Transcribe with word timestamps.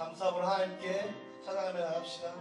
감사함으로 0.00 0.46
하나님께 0.46 1.14
찬양하며 1.44 1.78
나갑시다. 1.78 2.34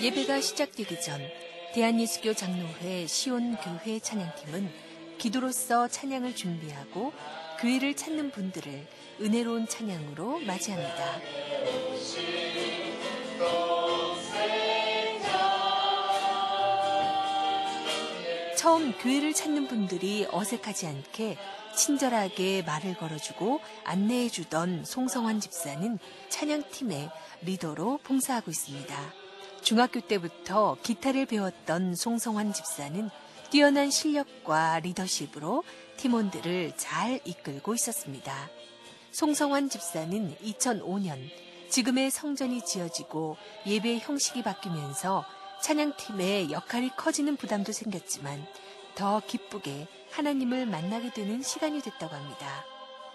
예배가 0.00 0.40
시작되기 0.40 1.00
전 1.00 1.20
대한예수교 1.74 2.34
장로회 2.34 3.08
시온교회 3.08 3.98
찬양팀은 3.98 4.70
기도로서 5.18 5.88
찬양을 5.88 6.36
준비하고 6.36 7.12
교회를 7.58 7.96
찾는 7.96 8.30
분들을 8.30 8.86
은혜로운 9.20 9.66
찬양으로 9.66 10.42
맞이합니다. 10.46 11.20
처음 18.66 18.90
교회를 18.98 19.32
찾는 19.32 19.68
분들이 19.68 20.26
어색하지 20.28 20.88
않게 20.88 21.38
친절하게 21.76 22.62
말을 22.62 22.96
걸어주고 22.96 23.60
안내해주던 23.84 24.84
송성환 24.84 25.38
집사는 25.38 26.00
찬양팀의 26.30 27.08
리더로 27.42 28.00
봉사하고 28.02 28.50
있습니다. 28.50 28.92
중학교 29.62 30.00
때부터 30.00 30.78
기타를 30.82 31.26
배웠던 31.26 31.94
송성환 31.94 32.52
집사는 32.52 33.08
뛰어난 33.50 33.88
실력과 33.92 34.80
리더십으로 34.80 35.62
팀원들을 35.96 36.72
잘 36.76 37.20
이끌고 37.24 37.72
있었습니다. 37.72 38.50
송성환 39.12 39.68
집사는 39.68 40.38
2005년 40.38 41.20
지금의 41.68 42.10
성전이 42.10 42.64
지어지고 42.64 43.36
예배 43.64 43.98
형식이 43.98 44.42
바뀌면서 44.42 45.24
찬양팀의 45.66 46.52
역할이 46.52 46.90
커지는 46.96 47.36
부담도 47.36 47.72
생겼지만 47.72 48.46
더 48.94 49.20
기쁘게 49.26 49.88
하나님을 50.12 50.64
만나게 50.64 51.12
되는 51.12 51.42
시간이 51.42 51.82
됐다고 51.82 52.14
합니다. 52.14 52.64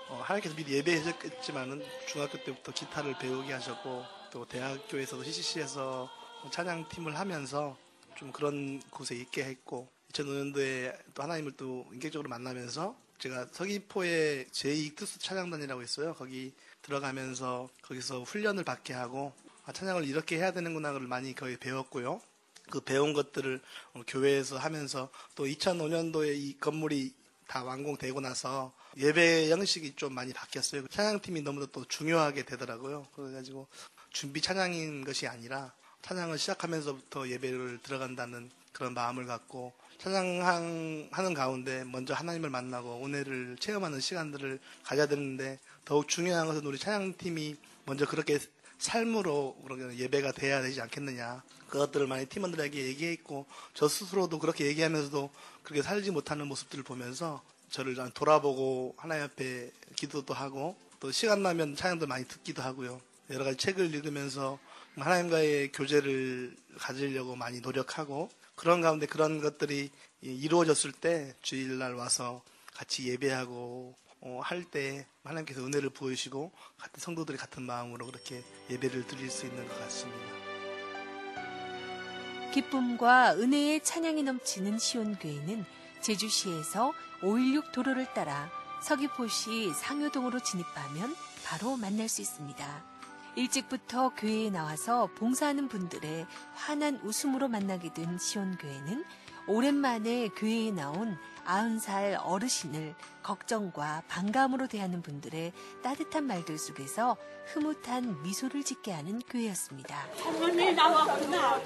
어, 0.09 0.15
하나님께서 0.21 0.53
미리 0.57 0.73
예배해줬겠지만은 0.73 1.81
중학교 2.09 2.43
때부터 2.43 2.73
기타를 2.73 3.17
배우게 3.19 3.53
하셨고 3.53 4.03
또 4.33 4.45
대학교에서도 4.45 5.23
CCC에서 5.23 6.09
찬양팀을 6.51 7.17
하면서 7.17 7.77
좀 8.17 8.33
그런 8.33 8.81
곳에 8.89 9.15
있게 9.15 9.45
했고 9.45 9.87
2005년도에 10.11 10.93
또 11.13 11.23
하나님을 11.23 11.53
또 11.53 11.87
인격적으로 11.93 12.27
만나면서 12.27 12.97
제가 13.19 13.47
서귀포에 13.53 14.47
제2특수 14.51 15.21
찬양단이라고 15.21 15.83
있어요. 15.83 16.13
거기 16.15 16.53
들어가면서 16.81 17.69
거기서 17.81 18.23
훈련을 18.23 18.65
받게 18.65 18.91
하고 18.91 19.31
아, 19.63 19.71
찬양을 19.71 20.03
이렇게 20.03 20.35
해야 20.35 20.51
되는구나를 20.51 20.99
많이 20.99 21.33
거의 21.33 21.55
배웠고요. 21.55 22.19
그 22.71 22.79
배운 22.79 23.13
것들을 23.13 23.61
교회에서 24.07 24.57
하면서 24.57 25.09
또 25.35 25.45
2005년도에 25.45 26.35
이 26.35 26.57
건물이 26.59 27.13
다 27.47 27.63
완공되고 27.63 28.21
나서 28.21 28.73
예배 28.97 29.51
형식이 29.51 29.95
좀 29.95 30.13
많이 30.13 30.33
바뀌었어요. 30.33 30.87
찬양팀이 30.87 31.41
너무나 31.41 31.67
또 31.71 31.85
중요하게 31.85 32.45
되더라고요. 32.45 33.07
그래가지고 33.13 33.67
준비 34.09 34.41
찬양인 34.41 35.03
것이 35.03 35.27
아니라 35.27 35.73
찬양을 36.01 36.39
시작하면서부터 36.39 37.29
예배를 37.29 37.79
들어간다는 37.83 38.49
그런 38.71 38.93
마음을 38.93 39.25
갖고 39.25 39.73
찬양하는 39.99 41.33
가운데 41.35 41.83
먼저 41.83 42.13
하나님을 42.13 42.49
만나고 42.49 43.05
은혜를 43.05 43.57
체험하는 43.59 43.99
시간들을 43.99 44.59
가져야 44.83 45.05
되는데 45.05 45.59
더욱 45.85 46.07
중요한 46.07 46.47
것은 46.47 46.65
우리 46.65 46.79
찬양팀이 46.79 47.55
먼저 47.85 48.07
그렇게 48.07 48.39
삶으로 48.81 49.55
예배가 49.95 50.31
돼야 50.31 50.61
되지 50.61 50.81
않겠느냐. 50.81 51.43
그것들을 51.69 52.07
많이 52.07 52.25
팀원들에게 52.25 52.85
얘기했고 52.87 53.45
저 53.73 53.87
스스로도 53.87 54.39
그렇게 54.39 54.65
얘기하면서도 54.65 55.29
그렇게 55.63 55.81
살지 55.81 56.11
못하는 56.11 56.47
모습들을 56.47 56.83
보면서 56.83 57.41
저를 57.69 57.95
돌아보고 58.13 58.95
하나님 58.97 59.23
앞에 59.25 59.71
기도도 59.95 60.33
하고 60.33 60.75
또 60.99 61.11
시간 61.11 61.43
나면 61.43 61.75
찬양도 61.75 62.07
많이 62.07 62.27
듣기도 62.27 62.61
하고요. 62.61 62.99
여러 63.29 63.45
가지 63.45 63.55
책을 63.57 63.93
읽으면서 63.93 64.59
하나님과의 64.97 65.71
교제를 65.71 66.55
가지려고 66.77 67.35
많이 67.35 67.61
노력하고 67.61 68.29
그런 68.55 68.81
가운데 68.81 69.05
그런 69.05 69.39
것들이 69.41 69.89
이루어졌을 70.21 70.91
때 70.91 71.33
주일날 71.41 71.93
와서 71.93 72.43
같이 72.73 73.07
예배하고 73.07 73.95
어, 74.21 74.41
할 74.43 74.65
때 74.65 75.05
하나님께서 75.23 75.61
은혜를 75.61 75.91
부어주시고 75.91 76.51
같은 76.77 76.99
성도들이 76.99 77.37
같은 77.37 77.63
마음으로 77.63 78.07
그렇게 78.07 78.43
예배를 78.69 79.07
드릴 79.07 79.29
수 79.29 79.45
있는 79.45 79.67
것 79.67 79.79
같습니다. 79.79 80.41
기쁨과 82.53 83.35
은혜의 83.35 83.83
찬양이 83.83 84.23
넘치는 84.23 84.77
시온교회는 84.77 85.65
제주시에서 86.01 86.91
516 87.23 87.71
도로를 87.71 88.13
따라 88.13 88.51
서귀포시 88.81 89.71
상효동으로 89.73 90.41
진입하면 90.41 91.15
바로 91.45 91.77
만날 91.77 92.09
수 92.09 92.21
있습니다. 92.21 92.91
일찍부터 93.35 94.09
교회에 94.15 94.49
나와서 94.49 95.07
봉사하는 95.15 95.69
분들의 95.69 96.25
환한 96.53 96.99
웃음으로 97.03 97.47
만나게 97.47 97.93
된 97.93 98.17
시온교회는 98.17 99.05
오랜만에 99.47 100.29
교회에 100.29 100.71
나온 100.71 101.17
90살 101.45 102.19
어르신을 102.23 102.95
걱정과 103.23 104.03
반감으로 104.07 104.67
대하는 104.67 105.01
분들의 105.01 105.51
따뜻한 105.83 106.25
말들 106.25 106.57
속에서 106.57 107.17
흐뭇한 107.47 108.21
미소를 108.23 108.63
짓게 108.63 108.91
하는 108.91 109.19
교회였습니다. 109.27 110.07
할머니 110.23 110.73
나왔구나. 110.73 111.61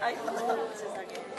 아이고, 0.00 0.74
세상에. 0.74 1.31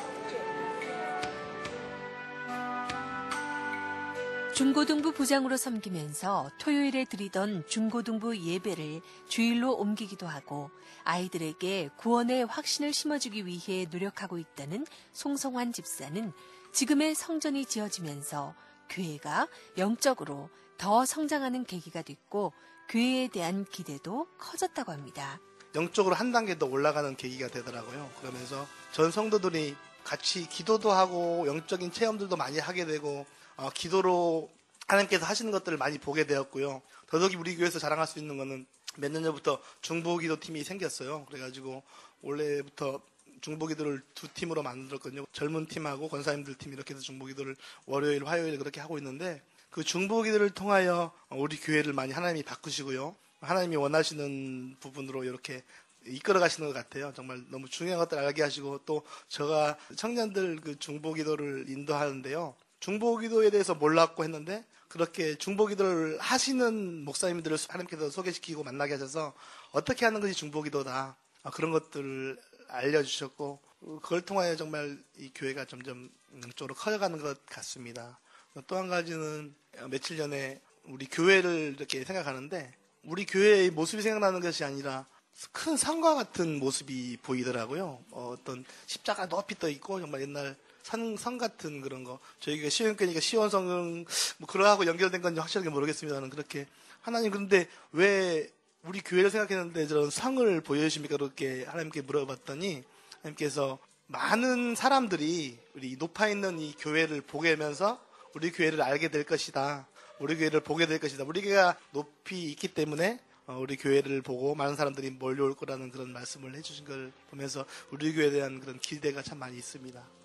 중고등부 4.53 5.13
부장으로 5.13 5.57
섬기면서 5.57 6.51
토요일에 6.59 7.05
드리던 7.05 7.65
중고등부 7.67 8.37
예배를 8.37 9.01
주일로 9.27 9.73
옮기기도 9.73 10.27
하고 10.27 10.69
아이들에게 11.05 11.89
구원의 11.97 12.45
확신을 12.45 12.93
심어주기 12.93 13.47
위해 13.47 13.87
노력하고 13.89 14.37
있다는 14.37 14.85
송성환 15.11 15.73
집사는 15.73 16.31
지금의 16.71 17.15
성전이 17.15 17.65
지어지면서 17.65 18.53
교회가 18.89 19.47
영적으로 19.79 20.51
더 20.77 21.03
성장하는 21.03 21.63
계기가 21.63 22.03
됐고 22.03 22.53
교회에 22.89 23.29
대한 23.29 23.65
기대도 23.65 24.27
커졌다고 24.37 24.91
합니다. 24.91 25.39
영적으로 25.73 26.13
한 26.13 26.31
단계 26.31 26.59
더 26.59 26.67
올라가는 26.67 27.15
계기가 27.15 27.47
되더라고요. 27.47 28.07
그러면서 28.21 28.67
전 28.91 29.09
성도들이 29.09 29.75
같이 30.03 30.47
기도도 30.47 30.91
하고 30.91 31.47
영적인 31.47 31.91
체험들도 31.91 32.35
많이 32.35 32.59
하게 32.59 32.85
되고 32.85 33.09
어, 33.19 33.25
기도로 33.73 34.49
하나님께서 34.87 35.25
하시는 35.25 35.51
것들을 35.51 35.77
많이 35.77 35.97
보게 35.97 36.25
되었고요. 36.25 36.81
더더욱이 37.07 37.35
우리 37.35 37.55
교회에서 37.55 37.79
자랑할 37.79 38.07
수 38.07 38.19
있는 38.19 38.37
것은 38.37 38.65
몇 38.97 39.11
년 39.11 39.23
전부터 39.23 39.59
중보기도 39.81 40.39
팀이 40.39 40.63
생겼어요. 40.63 41.25
그래가지고 41.25 41.81
올해부터 42.21 43.01
중보기도를 43.41 44.01
두 44.13 44.27
팀으로 44.33 44.63
만들었거든요. 44.63 45.25
젊은 45.33 45.65
팀하고 45.67 46.07
권사님들 46.09 46.55
팀 46.55 46.73
이렇게 46.73 46.93
해서 46.93 47.03
중보기도를 47.03 47.55
월요일, 47.85 48.25
화요일 48.25 48.57
그렇게 48.57 48.79
하고 48.79 48.97
있는데 48.97 49.41
그 49.69 49.83
중보기도를 49.83 50.51
통하여 50.51 51.11
우리 51.29 51.57
교회를 51.59 51.93
많이 51.93 52.13
하나님이 52.13 52.43
바꾸시고요. 52.43 53.15
하나님이 53.41 53.75
원하시는 53.75 54.77
부분으로 54.79 55.23
이렇게 55.25 55.63
이끌어 56.05 56.39
가시는 56.39 56.69
것 56.69 56.73
같아요. 56.73 57.11
정말 57.15 57.43
너무 57.49 57.67
중요한 57.67 57.99
것들 57.99 58.17
알게 58.17 58.41
하시고 58.43 58.81
또 58.85 59.03
제가 59.27 59.77
청년들 59.95 60.61
그 60.61 60.77
중보 60.79 61.13
기도를 61.13 61.65
인도하는데요. 61.67 62.55
중보기도에 62.83 63.49
대해서 63.49 63.73
몰랐고 63.73 64.25
했는데 64.25 64.65
그렇게 64.89 65.35
중보기도를 65.35 66.19
하시는 66.19 67.05
목사님들을 67.05 67.57
하나님께서 67.69 68.09
소개시키고 68.09 68.63
만나게 68.63 68.93
하셔서 68.93 69.33
어떻게 69.71 70.03
하는 70.03 70.19
것이 70.19 70.33
중보기도다 70.33 71.15
아, 71.43 71.49
그런 71.51 71.71
것들을 71.71 72.37
알려주셨고 72.67 73.59
그걸 74.01 74.21
통하여 74.21 74.57
정말 74.57 74.97
이 75.17 75.31
교회가 75.33 75.63
점점 75.65 76.09
쪽으로 76.55 76.75
커져가는 76.75 77.17
것 77.19 77.45
같습니다. 77.45 78.19
또 78.67 78.75
한 78.75 78.89
가지는 78.89 79.55
며칠 79.89 80.17
전에 80.17 80.59
우리 80.83 81.05
교회를 81.05 81.75
이렇게 81.77 82.03
생각하는데 82.03 82.75
우리 83.05 83.25
교회의 83.25 83.71
모습이 83.71 84.01
생각나는 84.01 84.41
것이 84.41 84.65
아니라 84.65 85.05
큰 85.53 85.77
산과 85.77 86.15
같은 86.15 86.59
모습이 86.59 87.17
보이더라고요. 87.23 88.03
어, 88.11 88.35
떤 88.43 88.65
십자가 88.87 89.27
높이 89.27 89.57
떠 89.57 89.69
있고 89.69 90.01
정말 90.01 90.21
옛날 90.21 90.57
산, 90.83 91.15
산 91.17 91.37
같은 91.37 91.81
그런 91.81 92.03
거. 92.03 92.19
저희가 92.39 92.69
시원교니까 92.69 93.19
시원성은 93.19 94.05
뭐 94.37 94.47
그러하고 94.47 94.85
연결된 94.85 95.21
건지 95.21 95.39
확실하게 95.39 95.69
모르겠습니다는 95.69 96.29
그렇게 96.29 96.67
하나님 97.01 97.31
그런데 97.31 97.67
왜 97.91 98.49
우리 98.83 99.01
교회를 99.01 99.31
생각했는데 99.31 99.87
저런 99.87 100.09
상을 100.09 100.61
보여주십니까? 100.61 101.17
그렇게 101.17 101.63
하나님께 101.63 102.01
물어봤더니 102.01 102.83
하나님께서 103.21 103.79
많은 104.07 104.75
사람들이 104.75 105.57
우리 105.73 105.95
높아 105.95 106.27
있는 106.27 106.59
이 106.59 106.75
교회를 106.77 107.21
보게 107.21 107.51
하면서 107.51 107.99
우리 108.35 108.51
교회를 108.51 108.81
알게 108.81 109.07
될 109.07 109.23
것이다. 109.23 109.87
우리 110.19 110.35
교회를 110.37 110.59
보게 110.59 110.85
될 110.85 110.99
것이다. 110.99 111.23
우리 111.23 111.41
교회가 111.41 111.77
높이 111.91 112.43
있기 112.51 112.67
때문에 112.67 113.19
어, 113.45 113.57
우리 113.59 113.75
교회를 113.77 114.21
보고 114.21 114.55
많은 114.55 114.75
사람들이 114.75 115.11
몰려올 115.11 115.55
거라는 115.55 115.91
그런 115.91 116.11
말씀을 116.13 116.55
해주신 116.55 116.85
걸 116.85 117.11
보면서 117.29 117.65
우리 117.91 118.13
교회에 118.13 118.31
대한 118.31 118.59
그런 118.59 118.79
기대가 118.79 119.21
참 119.21 119.39
많이 119.39 119.57
있습니다. 119.57 120.22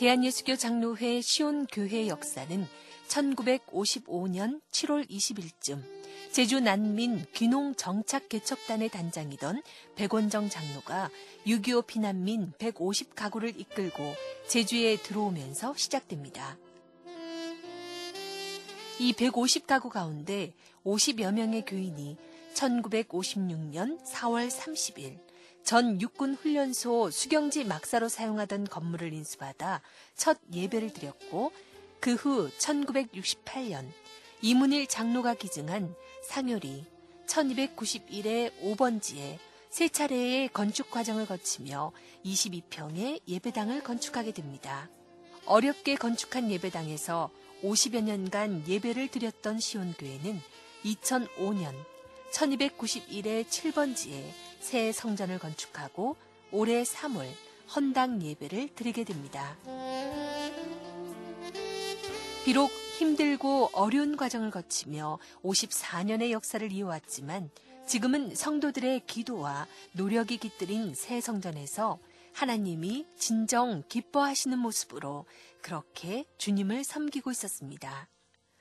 대한예수교 0.00 0.56
장로회 0.56 1.20
시온교회 1.20 2.08
역사는 2.08 2.66
1955년 3.06 4.62
7월 4.70 5.06
20일쯤 5.10 5.82
제주 6.32 6.58
난민 6.58 7.26
귀농 7.34 7.74
정착 7.74 8.30
개척단의 8.30 8.88
단장이던 8.88 9.62
백원정 9.96 10.48
장로가 10.48 11.10
6.25 11.46 11.86
피난민 11.86 12.52
150가구를 12.52 13.60
이끌고 13.60 14.14
제주에 14.48 14.96
들어오면서 14.96 15.74
시작됩니다. 15.76 16.56
이 19.00 19.12
150가구 19.12 19.90
가운데 19.90 20.54
50여 20.82 21.34
명의 21.34 21.62
교인이 21.66 22.16
1956년 22.54 24.02
4월 24.06 24.48
30일 24.48 25.29
전 25.64 26.00
육군 26.00 26.34
훈련소 26.34 27.10
수경지 27.10 27.64
막사로 27.64 28.08
사용하던 28.08 28.64
건물을 28.64 29.12
인수받아 29.12 29.82
첫 30.16 30.38
예배를 30.52 30.92
드렸고 30.92 31.52
그 32.00 32.14
후 32.14 32.50
1968년 32.58 33.86
이문일 34.40 34.86
장로가 34.86 35.34
기증한 35.34 35.94
상요리 36.24 36.86
1291의 37.26 38.52
5번지에 38.62 39.38
세 39.68 39.88
차례의 39.88 40.48
건축 40.48 40.90
과정을 40.90 41.26
거치며 41.26 41.92
22평의 42.24 43.20
예배당을 43.28 43.82
건축하게 43.82 44.32
됩니다. 44.32 44.88
어렵게 45.44 45.94
건축한 45.94 46.50
예배당에서 46.50 47.30
50여 47.62 48.02
년간 48.02 48.64
예배를 48.66 49.08
드렸던 49.08 49.60
시온교회는 49.60 50.40
2005년 50.84 51.74
1291의 52.32 53.44
7번지에 53.46 54.49
새 54.60 54.92
성전을 54.92 55.38
건축하고 55.38 56.16
올해 56.52 56.82
3월 56.82 57.26
헌당 57.74 58.22
예배를 58.22 58.74
드리게 58.74 59.04
됩니다. 59.04 59.56
비록 62.44 62.70
힘들고 62.98 63.70
어려운 63.72 64.16
과정을 64.16 64.50
거치며 64.50 65.18
54년의 65.42 66.30
역사를 66.30 66.70
이어왔지만 66.70 67.50
지금은 67.86 68.34
성도들의 68.34 69.06
기도와 69.06 69.66
노력이 69.92 70.36
깃들인 70.38 70.94
새 70.94 71.20
성전에서 71.20 71.98
하나님이 72.32 73.06
진정 73.18 73.82
기뻐하시는 73.88 74.58
모습으로 74.58 75.26
그렇게 75.60 76.24
주님을 76.38 76.84
섬기고 76.84 77.30
있었습니다. 77.32 78.08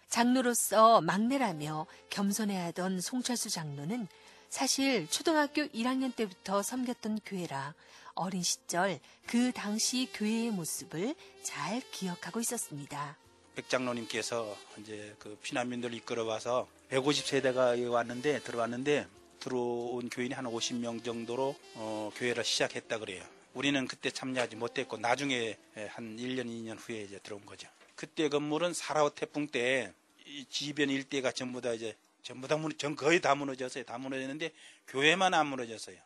장로로서 0.10 1.02
막내라며 1.02 1.86
겸손해하던 2.10 3.00
송철수 3.00 3.50
장로는 3.52 4.07
사실 4.50 5.07
초등학교 5.10 5.62
1학년 5.68 6.16
때부터 6.16 6.63
섬겼던 6.63 7.19
교회라 7.24 7.75
어린 8.16 8.42
시절 8.42 9.00
그 9.28 9.51
당시 9.51 10.10
교회의 10.13 10.50
모습을 10.50 11.13
잘 11.44 11.81
기억하고 11.92 12.40
있었습니다. 12.42 13.16
백장로님께서 13.56 14.57
이제 14.78 15.16
그 15.19 15.38
피난민들 15.44 15.94
이끌어 15.94 16.25
와서 16.25 16.68
150세대가 16.90 17.90
왔는데 17.90 18.40
들어왔는데 18.40 19.07
들어온 19.40 20.10
교인이 20.10 20.34
한 20.34 20.46
50명 20.46 21.04
정도로 21.04 21.56
어, 21.75 22.12
교회를 22.16 22.44
시작했다 22.44 22.98
그래요. 22.98 23.24
우리는 23.54 23.88
그때 23.88 24.10
참여하지 24.10 24.56
못했고 24.56 24.98
나중에 24.98 25.57
한 25.90 26.18
1년 26.18 26.45
2년 26.48 26.78
후에 26.80 27.04
이제 27.04 27.19
들어온 27.19 27.45
거죠. 27.45 27.68
그때 27.95 28.30
건물은 28.30 28.74
사라오 28.74 29.12
태풍 29.12 29.48
때이 29.48 29.90
지변 30.50 30.90
일대가 30.90 31.31
전부 31.31 31.62
다 31.62 31.72
이제 31.74 31.95
전부 32.30 32.48
다 32.48 32.58
무너, 32.58 32.78
전 32.78 32.96
거의 32.96 33.20
다 33.20 33.34
무너졌어요. 33.34 33.86
다 33.86 33.98
무너졌는데 33.98 34.52
교회만 34.88 35.34
안 35.34 35.48
무너졌어요. 35.48 35.98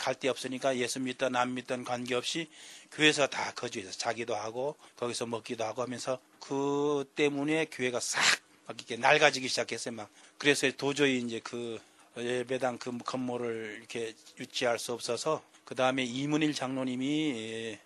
갈 0.00 0.16
데 0.16 0.28
없으니까 0.28 0.76
예수 0.78 0.98
믿던 0.98 1.36
안 1.36 1.54
믿던 1.54 1.84
관계없이 1.84 2.50
교회에서 2.90 3.28
다 3.28 3.52
거주해서 3.54 3.92
자기도 3.92 4.34
하고 4.34 4.74
거기서 4.96 5.26
먹기도 5.26 5.62
하고 5.62 5.82
하면서 5.82 6.18
그 6.40 7.08
때문에 7.14 7.66
교회가 7.66 8.00
싹 8.00 8.20
막 8.66 8.76
이렇게 8.78 8.96
낡아지기 8.96 9.46
시작했어요. 9.46 9.94
막 9.94 10.10
그래서 10.38 10.68
도저히 10.76 11.18
이제 11.18 11.40
그 11.44 11.78
예배당 12.16 12.78
그 12.78 12.98
건물을 12.98 13.76
이렇게 13.78 14.12
유지할 14.40 14.80
수 14.80 14.92
없어서 14.92 15.40
그 15.64 15.76
다음에 15.76 16.02
이문일 16.02 16.52
장로님이 16.52 17.78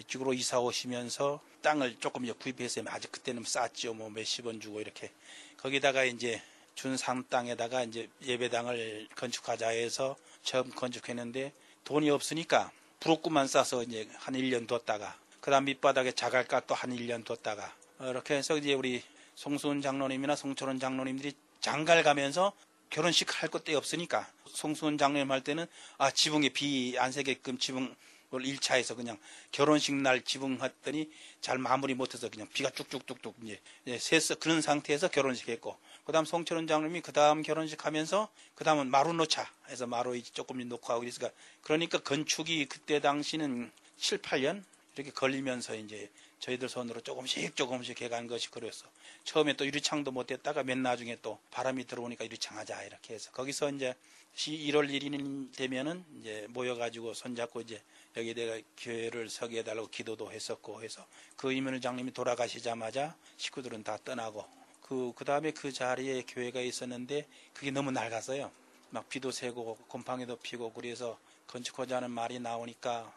이쪽으로 0.00 0.34
이사 0.34 0.60
오시면서 0.60 1.40
땅을 1.62 1.96
조금 2.00 2.30
구입했어요. 2.34 2.84
아직 2.88 3.10
그때는 3.10 3.44
쌌죠. 3.44 3.94
뭐 3.94 4.10
몇십 4.10 4.44
원 4.44 4.60
주고 4.60 4.82
이렇게 4.82 5.10
거기다가 5.56 6.04
이제 6.04 6.42
준상 6.80 7.24
땅에다가 7.28 7.82
이제 7.82 8.08
예배당을 8.22 9.08
건축하자 9.14 9.68
해서 9.68 10.16
처음 10.42 10.70
건축했는데 10.70 11.52
돈이 11.84 12.08
없으니까 12.08 12.72
부록구만 13.00 13.48
싸서 13.48 13.82
이제 13.82 14.08
한 14.14 14.34
1년 14.34 14.66
뒀다가 14.66 15.14
그다음 15.42 15.66
밑바닥에 15.66 16.12
자갈까 16.12 16.60
또 16.60 16.74
한 16.74 16.96
1년 16.96 17.26
뒀다가 17.26 17.74
이렇게 18.00 18.34
해서 18.34 18.56
이제 18.56 18.72
우리 18.72 19.02
송수훈 19.34 19.82
장로님이나 19.82 20.36
송철원 20.36 20.80
장로님들이 20.80 21.34
장갈 21.60 22.02
가면서 22.02 22.54
결혼식 22.88 23.42
할 23.42 23.50
것도 23.50 23.76
없으니까 23.76 24.26
송수훈 24.46 24.96
장로님 24.96 25.30
할 25.30 25.42
때는 25.44 25.66
아 25.98 26.10
지붕에 26.10 26.48
비 26.48 26.96
안 26.98 27.12
새게끔 27.12 27.58
지붕 27.58 27.94
을 28.32 28.42
1차에서 28.42 28.94
그냥 28.94 29.18
결혼식 29.50 29.92
날 29.96 30.22
지붕했더니 30.22 31.10
잘 31.40 31.58
마무리 31.58 31.94
못해서 31.94 32.28
그냥 32.30 32.46
비가 32.54 32.70
쭉쭉쭉쭉 32.70 33.34
이제 33.42 33.60
샜어 33.86 34.38
그런 34.38 34.62
상태에서 34.62 35.08
결혼식 35.08 35.48
했고 35.48 35.76
그다음 36.04 36.24
송철원 36.24 36.66
장님이 36.66 37.00
그다음 37.00 37.42
결혼식 37.42 37.84
하면서 37.84 38.28
그다음은 38.54 38.90
마루 38.90 39.12
놓자 39.12 39.50
해서 39.68 39.86
마루 39.86 40.20
조금 40.22 40.60
놓고 40.68 40.92
하고 40.92 41.00
그랬으니까 41.00 41.30
그러니까 41.62 41.98
건축이 41.98 42.66
그때 42.66 43.00
당시는 43.00 43.70
7, 43.96 44.18
8년 44.18 44.64
이렇게 44.96 45.10
걸리면서 45.12 45.76
이제 45.76 46.10
저희들 46.40 46.68
손으로 46.68 47.00
조금씩 47.02 47.54
조금씩 47.54 48.00
해간 48.00 48.26
것이 48.26 48.50
그랬어. 48.50 48.86
처음에 49.24 49.54
또 49.54 49.66
유리창도 49.66 50.10
못 50.10 50.30
했다가 50.30 50.62
맨 50.62 50.82
나중에 50.82 51.18
또 51.22 51.38
바람이 51.50 51.86
들어오니까 51.86 52.24
유리창 52.24 52.56
하자 52.56 52.82
이렇게 52.82 53.14
해서 53.14 53.30
거기서 53.32 53.70
이제 53.70 53.94
1월 54.36 54.88
1일 54.90 55.54
되면은 55.54 56.04
이제 56.18 56.46
모여가지고 56.50 57.14
손잡고 57.14 57.60
이제 57.60 57.82
여기 58.16 58.34
내가 58.34 58.58
교회를 58.78 59.28
서게 59.28 59.58
해달라고 59.58 59.88
기도도 59.88 60.32
했었고 60.32 60.82
해서 60.82 61.06
그 61.36 61.52
이면우 61.52 61.80
장님이 61.80 62.12
돌아가시자마자 62.12 63.14
식구들은 63.36 63.82
다 63.82 63.98
떠나고 64.02 64.59
그, 64.90 65.12
그 65.14 65.24
다음에 65.24 65.52
그 65.52 65.70
자리에 65.70 66.24
교회가 66.26 66.60
있었는데 66.60 67.24
그게 67.54 67.70
너무 67.70 67.92
낡았어요. 67.92 68.50
막 68.90 69.08
비도 69.08 69.30
새고 69.30 69.78
곰팡이도 69.86 70.34
피고 70.38 70.72
그래서 70.72 71.16
건축하자 71.46 72.00
는 72.00 72.10
말이 72.10 72.40
나오니까 72.40 73.12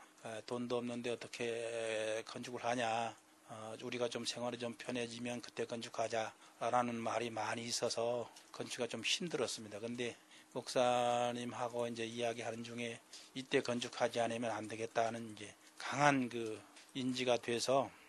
돈도 0.46 0.78
없는데 0.78 1.10
어떻게 1.10 2.22
건축을 2.27 2.63
하냐. 2.63 3.15
어, 3.50 3.75
우리가 3.82 4.08
좀 4.08 4.24
생활이 4.24 4.60
좀 4.60 4.75
편해지면 4.75 5.42
그때 5.42 5.65
건축하자라는 5.65 6.94
말이 6.94 7.32
많이 7.32 7.63
있어서 7.63 8.30
건축가 8.51 8.86
좀 8.86 9.01
힘들었습니다. 9.03 9.80
근데 9.80 10.15
목사님하고 10.51 11.88
이제 11.88 12.06
이야기하는 12.06 12.63
중에 12.63 13.00
이때 13.34 13.62
건축하지 13.62 14.20
않으면 14.20 14.51
안 14.51 14.68
되겠다는 14.68 15.34
이제 15.36 15.51
강한 15.80 16.30
그 16.30 16.62
인지가 16.94 17.38
돼서 17.38 17.86
음, 17.86 18.02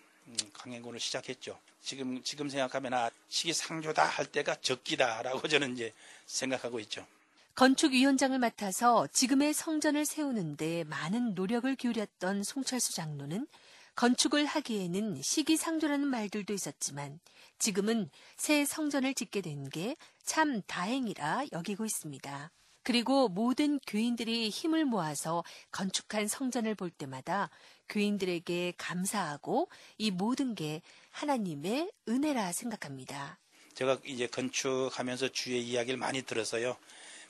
강행군을 0.52 1.00
시작했죠. 1.00 1.59
지금 1.83 2.23
지금 2.23 2.49
생각하면 2.49 2.95
아 2.95 3.11
시기상조다 3.28 4.04
할 4.04 4.26
때가 4.26 4.57
적기다라고 4.57 5.47
저는 5.49 5.75
이제 5.75 5.93
생각하고 6.26 6.81
있죠. 6.81 7.07
건축위원장을 7.54 8.37
맡아서 8.38 9.07
지금의 9.12 9.54
성전을 9.54 10.04
세우는데 10.07 10.85
많은 10.85 11.35
노력을 11.35 11.73
기울였던 11.76 12.43
송철수 12.43 12.95
장로는 12.95 13.47
건축을 13.95 14.45
하기에는 14.45 15.23
시기상조라는 15.23 16.09
말들도 16.09 16.52
있었지만 16.52 17.21
지금은 17.59 18.11
새 18.37 18.64
성전을 18.64 19.14
짓게 19.14 19.40
된 19.40 19.69
게 19.71 19.95
참 20.25 20.62
다행이라 20.62 21.45
여기고 21.52 21.85
있습니다. 21.85 22.50
그리고 22.83 23.28
모든 23.28 23.78
교인들이 23.87 24.49
힘을 24.49 24.85
모아서 24.85 25.45
건축한 25.71 26.28
성전을 26.28 26.75
볼 26.75 26.90
때마다 26.90 27.50
교인들에게 27.88 28.75
감사하고 28.76 29.69
이 29.99 30.11
모든 30.11 30.55
게 30.55 30.83
하나님의 31.11 31.91
은혜라 32.09 32.53
생각합니다. 32.53 33.38
제가 33.75 33.99
이제 34.05 34.26
건축하면서 34.26 35.29
주의 35.29 35.62
이야기를 35.62 35.99
많이 35.99 36.23
들었어요. 36.23 36.76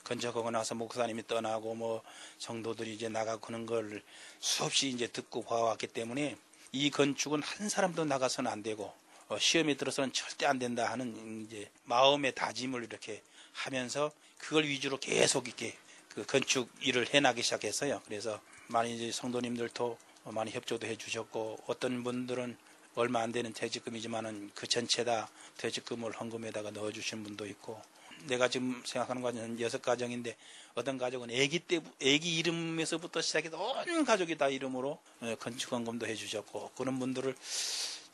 건축하고 0.03 0.51
나서 0.51 0.75
목사님이 0.75 1.25
떠나고 1.27 1.73
뭐 1.75 2.03
성도들이 2.37 2.93
이제 2.93 3.09
나가고 3.09 3.41
그런 3.41 3.65
걸 3.65 4.03
수없이 4.39 4.89
이제 4.89 5.07
듣고 5.07 5.43
봐왔기 5.43 5.87
때문에 5.87 6.37
이 6.71 6.91
건축은 6.91 7.41
한 7.41 7.69
사람도 7.69 8.05
나가서는 8.05 8.51
안 8.51 8.61
되고 8.61 8.93
어, 9.27 9.39
시험에 9.39 9.75
들어서는 9.75 10.13
절대 10.13 10.45
안 10.45 10.59
된다 10.59 10.91
하는 10.91 11.45
이제 11.45 11.69
마음의 11.85 12.35
다짐을 12.35 12.83
이렇게 12.83 13.23
하면서 13.53 14.11
그걸 14.37 14.65
위주로 14.65 14.97
계속 14.97 15.47
이렇게 15.47 15.75
그 16.09 16.25
건축 16.25 16.69
일을 16.81 17.11
해나기 17.13 17.41
시작했어요. 17.41 18.01
그래서 18.05 18.39
많이 18.67 18.95
이제 18.95 19.11
성도님들도 19.11 19.97
많이 20.31 20.51
협조도 20.51 20.87
해주셨고 20.87 21.59
어떤 21.67 22.03
분들은 22.03 22.57
얼마 22.95 23.21
안 23.21 23.31
되는 23.31 23.53
퇴직금이지만은 23.53 24.51
그 24.55 24.67
전체 24.67 25.03
다 25.03 25.29
퇴직금을 25.57 26.13
헌금에다가 26.13 26.71
넣어주신 26.71 27.23
분도 27.23 27.45
있고 27.47 27.81
내가 28.27 28.47
지금 28.47 28.81
생각하는 28.85 29.21
가정은 29.21 29.59
여섯 29.59 29.81
가정인데 29.81 30.35
어떤 30.73 30.97
가족은 30.97 31.29
아기 31.29 31.59
때 31.59 31.81
아기 32.01 32.37
이름에서부터 32.37 33.21
시작해서 33.21 33.57
온 33.57 34.05
가족이 34.05 34.37
다 34.37 34.49
이름으로 34.49 34.99
어, 35.21 35.35
건축원금도 35.39 36.07
해주셨고 36.07 36.71
그런 36.75 36.99
분들을 36.99 37.35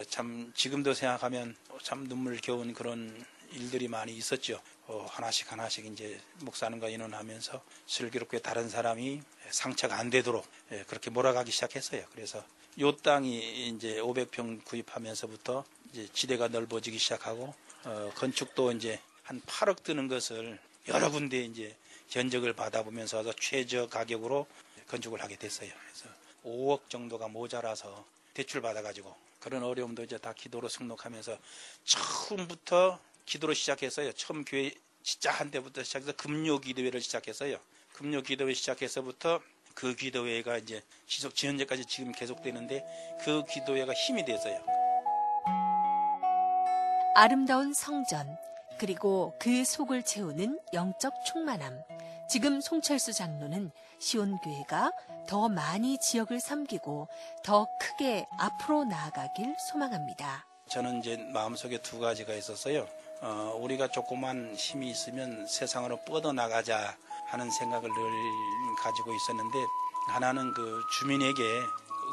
참 0.09 0.51
지금도 0.55 0.93
생각하면 0.93 1.55
참 1.83 2.07
눈물 2.07 2.37
겨운 2.37 2.73
그런 2.73 3.23
일들이 3.53 3.87
많이 3.87 4.15
있었죠. 4.15 4.61
어, 4.91 5.05
하나씩 5.09 5.49
하나씩 5.49 5.85
이제 5.85 6.19
목사님과 6.41 6.89
인원하면서 6.89 7.63
슬기롭게 7.87 8.39
다른 8.39 8.67
사람이 8.67 9.21
상처가 9.49 9.97
안 9.97 10.09
되도록 10.09 10.45
예, 10.73 10.83
그렇게 10.83 11.09
몰아가기 11.09 11.49
시작했어요. 11.49 12.03
그래서 12.11 12.43
요 12.79 12.97
땅이 12.97 13.69
이제 13.69 14.01
500평 14.01 14.65
구입하면서부터 14.65 15.63
이제 15.91 16.09
지대가 16.11 16.49
넓어지기 16.49 16.97
시작하고 16.97 17.55
어, 17.85 18.11
건축도 18.15 18.73
이제 18.73 18.99
한 19.23 19.39
8억 19.41 19.83
드는 19.83 20.09
것을 20.09 20.59
여러 20.89 21.09
군데 21.09 21.41
이제 21.41 21.73
견적을 22.09 22.51
받아보면서 22.51 23.23
최저 23.39 23.87
가격으로 23.87 24.45
건축을 24.89 25.23
하게 25.23 25.37
됐어요. 25.37 25.71
그래서 25.85 26.13
5억 26.43 26.89
정도가 26.89 27.29
모자라서 27.29 28.05
대출 28.33 28.59
받아가지고 28.59 29.15
그런 29.39 29.63
어려움도 29.63 30.03
이제 30.03 30.17
다 30.17 30.33
기도로 30.33 30.67
승록하면서 30.67 31.37
처음부터 31.85 32.99
기도로 33.25 33.53
시작했어요. 33.53 34.11
처음 34.13 34.43
교회 34.43 34.71
진짜 35.03 35.31
한 35.31 35.51
때부터 35.51 35.83
시작해서 35.83 36.11
금요 36.13 36.59
기도회를 36.59 37.01
시작했어요. 37.01 37.57
금요 37.93 38.21
기도회 38.21 38.53
시작해서부터 38.53 39.41
그 39.73 39.95
기도회가 39.95 40.57
이제 40.57 40.81
지속 41.07 41.35
지현재까지 41.35 41.85
지금 41.85 42.11
계속되는데 42.11 42.83
그 43.23 43.43
기도회가 43.45 43.93
힘이 43.93 44.25
됐어요. 44.25 44.63
아름다운 47.15 47.73
성전, 47.73 48.37
그리고 48.79 49.33
그 49.39 49.63
속을 49.65 50.03
채우는 50.03 50.59
영적 50.73 51.13
충만함. 51.25 51.81
지금 52.29 52.61
송철수 52.61 53.13
장로는 53.13 53.71
시온교회가 53.99 54.91
더 55.27 55.49
많이 55.49 55.97
지역을 55.99 56.39
섬기고 56.39 57.07
더 57.43 57.67
크게 57.79 58.25
앞으로 58.39 58.85
나아가길 58.85 59.55
소망합니다. 59.69 60.47
저는 60.69 60.99
이제 60.99 61.17
마음속에 61.17 61.77
두 61.79 61.99
가지가 61.99 62.33
있었어요. 62.33 62.87
어, 63.21 63.55
우리가 63.61 63.87
조그만 63.89 64.55
힘이 64.55 64.89
있으면 64.89 65.45
세상으로 65.47 65.97
뻗어나가자 66.05 66.97
하는 67.27 67.49
생각을 67.51 67.87
늘 67.87 68.75
가지고 68.81 69.13
있었는데 69.13 69.57
하나는 70.07 70.53
그 70.53 70.81
주민에게 70.99 71.43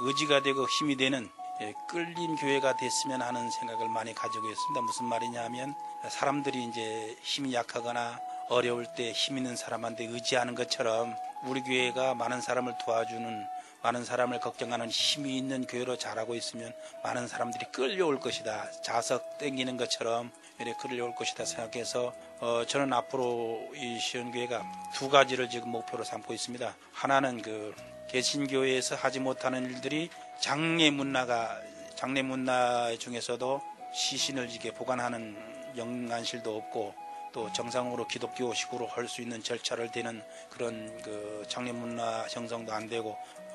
의지가 0.02 0.42
되고 0.42 0.66
힘이 0.78 0.96
되는 0.96 1.28
예, 1.60 1.74
끌린 1.88 2.36
교회가 2.36 2.76
됐으면 2.76 3.20
하는 3.20 3.50
생각을 3.50 3.88
많이 3.88 4.14
가지고 4.14 4.48
있습니다. 4.48 4.80
무슨 4.82 5.06
말이냐 5.06 5.42
하면 5.44 5.74
사람들이 6.08 6.62
이제 6.64 7.16
힘이 7.22 7.54
약하거나 7.54 8.20
어려울 8.50 8.86
때 8.94 9.12
힘 9.12 9.38
있는 9.38 9.56
사람한테 9.56 10.04
의지하는 10.04 10.54
것처럼 10.54 11.16
우리 11.44 11.62
교회가 11.62 12.14
많은 12.14 12.40
사람을 12.40 12.76
도와주는 12.84 13.44
많은 13.82 14.04
사람을 14.04 14.40
걱정하는 14.40 14.88
힘이 14.88 15.36
있는 15.38 15.66
교회로 15.66 15.96
자라고 15.98 16.34
있으면 16.34 16.72
많은 17.02 17.26
사람들이 17.28 17.66
끌려올 17.72 18.20
것이다. 18.20 18.70
자석 18.82 19.38
땡기는 19.38 19.76
것처럼 19.76 20.30
이렇게 20.58 20.74
끌려올 20.74 21.14
것이다 21.14 21.44
생각해서 21.44 22.12
어, 22.40 22.64
저는 22.66 22.92
앞으로 22.92 23.70
이 23.74 23.98
시연교회가 23.98 24.62
두 24.94 25.08
가지를 25.08 25.48
지금 25.48 25.70
목표로 25.70 26.04
삼고 26.04 26.32
있습니다. 26.34 26.74
하나는 26.92 27.42
그 27.42 27.74
개신교회에서 28.08 28.96
하지 28.96 29.20
못하는 29.20 29.64
일들이 29.64 30.10
장례 30.40 30.90
문화가 30.90 31.60
장례 31.94 32.22
문화 32.22 32.94
중에서도 32.96 33.60
시신을 33.92 34.50
이게 34.50 34.72
보관하는 34.72 35.36
영안실도 35.76 36.56
없고 36.56 36.94
또 37.32 37.52
정상으로 37.52 38.08
기독교식으로 38.08 38.86
할 38.86 39.06
수 39.08 39.20
있는 39.22 39.42
절차를 39.42 39.92
되는 39.92 40.22
그런 40.50 41.00
그 41.02 41.44
장례 41.48 41.72
문화 41.72 42.26
형성도 42.28 42.72
안 42.72 42.88
되고 42.88 43.10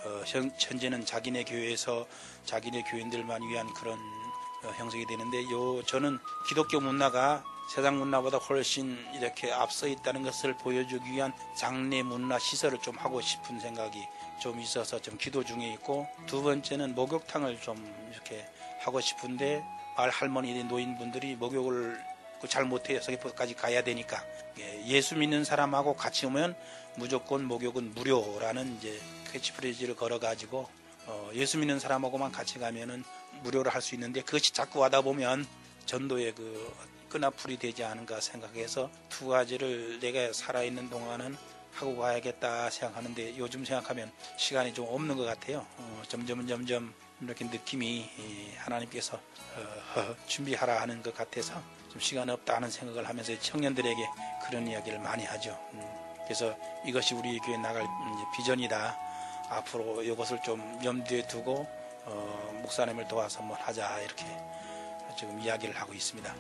어, 0.05 0.23
현, 0.25 0.51
현재는 0.57 1.05
자기네 1.05 1.43
교회에서 1.45 2.05
자기네 2.45 2.83
교인들만 2.83 3.41
위한 3.43 3.73
그런 3.73 3.97
어, 3.97 4.32
형성이 4.71 5.05
되는데 5.05 5.43
요 5.51 5.83
저는 5.83 6.19
기독교 6.47 6.79
문화가 6.79 7.43
세상 7.69 7.97
문화보다 7.97 8.37
훨씬 8.37 8.97
이렇게 9.13 9.51
앞서 9.51 9.87
있다는 9.87 10.23
것을 10.23 10.55
보여주기 10.57 11.11
위한 11.11 11.33
장례 11.55 12.03
문화 12.03 12.37
시설을 12.37 12.79
좀 12.81 12.95
하고 12.97 13.21
싶은 13.21 13.59
생각이 13.59 13.99
좀 14.41 14.59
있어서 14.59 14.99
좀 14.99 15.17
기도 15.17 15.43
중에 15.43 15.73
있고 15.73 16.07
두 16.27 16.43
번째는 16.43 16.93
목욕탕을 16.95 17.61
좀 17.61 17.77
이렇게 18.11 18.45
하고 18.81 18.99
싶은데 18.99 19.63
말 19.97 20.09
할머니 20.09 20.63
노인분들이 20.63 21.35
목욕을 21.35 21.99
잘 22.47 22.65
못해요 22.65 23.01
서귀포까지 23.01 23.55
가야 23.55 23.83
되니까 23.83 24.21
예, 24.59 24.85
예수 24.85 25.15
믿는 25.15 25.45
사람하고 25.45 25.95
같이 25.95 26.25
오면 26.25 26.55
무조건 26.95 27.45
목욕은 27.45 27.95
무료라는 27.95 28.77
이제 28.77 28.99
캐치프레이즈를 29.31 29.95
걸어가지고 29.95 30.67
어, 31.05 31.29
예수 31.33 31.57
믿는 31.57 31.79
사람하고만 31.79 32.31
같이 32.31 32.59
가면은 32.59 33.03
무료로 33.43 33.69
할 33.69 33.81
수 33.81 33.95
있는데 33.95 34.21
그것이 34.21 34.53
자꾸 34.53 34.83
하다 34.83 35.01
보면 35.01 35.45
전도의 35.85 36.33
그 36.35 36.73
끈앞풀이 37.09 37.57
되지 37.57 37.83
않은가 37.83 38.19
생각해서 38.21 38.89
두 39.09 39.27
가지를 39.27 39.99
내가 39.99 40.33
살아있는 40.33 40.89
동안은 40.89 41.37
하고 41.73 41.97
가야겠다 41.97 42.69
생각하는데 42.69 43.37
요즘 43.37 43.65
생각하면 43.65 44.11
시간이 44.37 44.73
좀 44.73 44.87
없는 44.87 45.17
것 45.17 45.23
같아요. 45.25 45.65
어, 45.77 46.03
점점 46.07 46.47
점점 46.47 46.93
이렇게 47.21 47.45
느낌이 47.45 48.09
하나님께서 48.57 49.19
어, 49.95 50.15
준비하라 50.27 50.81
하는 50.81 51.01
것 51.03 51.13
같아서 51.13 51.61
좀 51.91 51.99
시간 51.99 52.29
없다 52.29 52.55
하는 52.55 52.69
생각을 52.71 53.07
하면서 53.07 53.37
청년들에게 53.39 54.07
그런 54.47 54.67
이야기를 54.67 54.99
많이 54.99 55.25
하죠. 55.25 55.59
음, 55.73 55.81
그래서 56.25 56.55
이것이 56.85 57.13
우리 57.15 57.37
교회 57.39 57.57
나갈 57.57 57.83
비전이다. 58.35 58.97
앞으로 59.49 60.01
이것을 60.03 60.41
좀 60.43 60.79
염두에 60.83 61.27
두고 61.27 61.67
어, 62.05 62.59
목사님을 62.61 63.07
도와서 63.07 63.39
한번 63.41 63.57
하자 63.59 63.99
이렇게 63.99 64.25
지금 65.17 65.39
이야기를 65.39 65.75
하고 65.75 65.93
있습니다. 65.93 66.33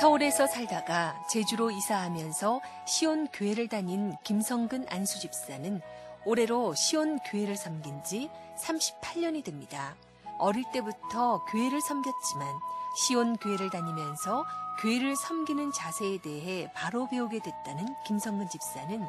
서울에서 0.00 0.46
살다가 0.46 1.16
제주로 1.28 1.70
이사하면서 1.70 2.60
시온 2.86 3.26
교회를 3.32 3.68
다닌 3.68 4.14
김성근 4.22 4.86
안수 4.88 5.18
집사는 5.18 5.80
올해로 6.24 6.74
시온 6.74 7.18
교회를 7.20 7.56
섬긴 7.56 8.04
지 8.04 8.30
38년이 8.60 9.44
됩니다. 9.44 9.96
어릴 10.38 10.64
때부터 10.72 11.44
교회를 11.46 11.80
섬겼지만 11.80 12.46
시온 12.96 13.36
교회를 13.38 13.70
다니면서 13.70 14.44
교회를 14.80 15.16
섬기는 15.16 15.72
자세에 15.72 16.18
대해 16.18 16.70
바로 16.74 17.08
배우게 17.08 17.40
됐다는 17.40 17.86
김성근 18.06 18.48
집사는 18.48 19.04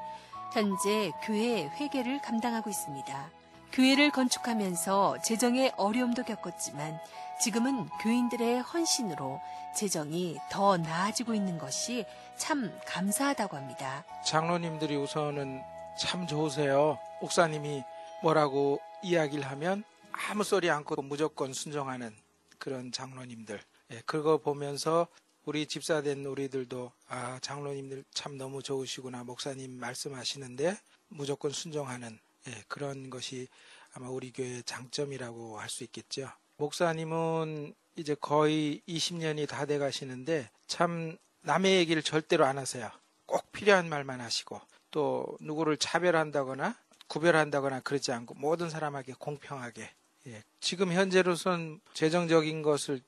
현재 0.53 1.12
교회 1.24 1.67
회계를 1.67 2.21
감당하고 2.21 2.69
있습니다. 2.69 3.38
교회를 3.71 4.11
건축하면서 4.11 5.21
재정의 5.21 5.71
어려움도 5.77 6.23
겪었지만 6.23 6.99
지금은 7.41 7.88
교인들의 8.01 8.61
헌신으로 8.61 9.39
재정이 9.75 10.38
더 10.51 10.77
나아지고 10.77 11.33
있는 11.33 11.57
것이 11.57 12.05
참 12.38 12.71
감사하다고 12.85 13.55
합니다. 13.55 14.03
장로님들이 14.25 14.95
우선은 14.95 15.61
참 15.99 16.27
좋으세요. 16.27 16.97
목사님이 17.21 17.83
뭐라고 18.23 18.79
이야기를 19.03 19.45
하면 19.51 19.83
아무 20.11 20.43
소리 20.43 20.69
않고 20.69 21.01
무조건 21.03 21.53
순종하는 21.53 22.15
그런 22.57 22.91
장로님들. 22.91 23.61
예, 23.91 24.01
그거 24.05 24.38
보면서 24.38 25.07
우리 25.45 25.65
집사 25.65 26.01
된 26.01 26.25
우리들도 26.25 26.91
아 27.07 27.39
장로님들 27.41 28.03
참 28.13 28.38
너무 28.38 28.61
좋으시구나 28.61 29.23
목사님 29.23 29.79
말씀하시는데 29.79 30.77
무조건 31.07 31.51
순종하는 31.51 32.19
예, 32.48 32.63
그런 32.67 33.10
것이 33.10 33.48
아마 33.93 34.10
우리 34.10 34.31
교회의 34.31 34.63
장점이라고 34.63 35.60
할 35.60 35.69
수 35.69 35.84
있겠죠. 35.84 36.29
목사님은 36.58 37.74
이제 37.96 38.15
거의 38.19 38.81
20년이 38.88 39.48
다 39.48 39.65
돼 39.65 39.77
가시는데 39.77 40.50
참 40.67 41.17
남의 41.41 41.75
얘기를 41.77 42.01
절대로 42.03 42.46
안 42.46 42.58
하세요. 42.58 42.89
꼭 43.25 43.51
필요한 43.51 43.89
말만 43.89 44.22
하시고 44.22 44.60
또 44.91 45.38
누구를 45.41 45.77
차별한다거나 45.77 46.75
구별한다거나 47.08 47.81
그러지 47.81 48.12
않고 48.12 48.36
모든 48.36 48.69
사람에게 48.69 49.13
공평하게 49.17 49.89
예. 50.27 50.43
지금 50.60 50.91
현재로선 50.91 51.79
재정적인 51.93 52.62
것을 52.62 53.01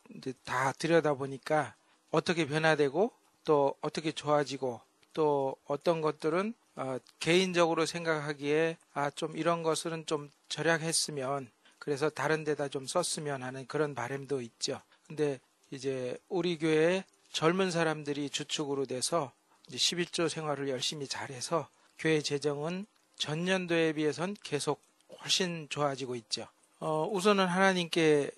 다 0.43 0.71
들여다 0.73 1.13
보니까 1.15 1.75
어떻게 2.09 2.45
변화되고 2.45 3.11
또 3.43 3.75
어떻게 3.81 4.11
좋아지고 4.11 4.81
또 5.13 5.55
어떤 5.65 6.01
것들은 6.01 6.53
어, 6.75 6.97
개인적으로 7.19 7.85
생각하기에 7.85 8.77
아 8.93 9.09
좀 9.11 9.35
이런 9.37 9.63
것은 9.63 10.05
좀 10.05 10.29
절약했으면 10.49 11.49
그래서 11.79 12.09
다른 12.09 12.43
데다 12.43 12.67
좀 12.67 12.85
썼으면 12.87 13.43
하는 13.43 13.65
그런 13.67 13.95
바램도 13.95 14.41
있죠. 14.41 14.81
근데 15.07 15.39
이제 15.71 16.17
우리 16.29 16.57
교회 16.57 17.03
젊은 17.31 17.71
사람들이 17.71 18.29
주축으로 18.29 18.85
돼서 18.85 19.31
이제 19.67 19.77
11조 19.77 20.29
생활을 20.29 20.69
열심히 20.69 21.07
잘해서 21.07 21.67
교회 21.97 22.21
재정은 22.21 22.85
전년도에 23.17 23.93
비해선 23.93 24.35
계속 24.43 24.81
훨씬 25.21 25.67
좋아지고 25.69 26.15
있죠. 26.15 26.47
어, 26.79 27.07
우선은 27.11 27.45
하나님께 27.45 28.31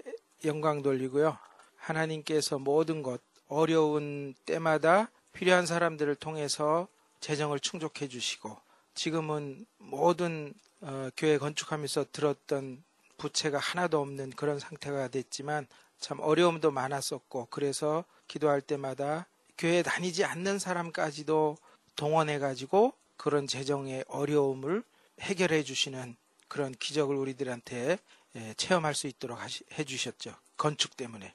영광 0.46 0.82
돌리고요. 0.82 1.38
하나님께서 1.78 2.60
모든 2.60 3.02
것 3.04 3.22
어려운 3.48 4.36
때마다 4.46 5.10
필요한 5.34 5.66
사람들을 5.66 6.16
통해서 6.16 6.88
재정을 7.24 7.58
충족해 7.62 8.10
주시고 8.10 8.58
지금은 8.96 9.65
모든 9.77 10.53
어, 10.82 11.10
교회 11.15 11.38
건축하면서 11.38 12.08
들었던 12.12 12.84
부채가 13.18 13.58
하나도 13.60 14.01
없는 14.01 14.32
그런 14.32 14.60
상태가 14.60 15.08
됐지만 15.08 15.65
참 16.00 16.20
어려움도 16.20 16.72
많았었고 16.72 17.48
그래서 17.50 18.03
기도할 18.27 18.60
때마다 18.60 19.25
교회 19.58 19.82
다니지 19.84 20.25
않는 20.25 20.60
사람까지도 20.60 21.56
동원해 21.96 22.39
가지고 22.39 22.94
그런 23.15 23.48
재정의 23.48 24.03
어려움을 24.10 24.84
해결해 25.22 25.63
주시는 25.63 26.18
그런 26.50 26.74
기적을 26.74 27.15
우리들한테 27.15 28.00
예, 28.36 28.53
체험할 28.56 28.96
수 28.96 29.08
있도록 29.08 29.39
하시- 29.39 29.63
해주셨죠. 29.80 30.36
건축 30.58 30.98
때문에. 30.98 31.34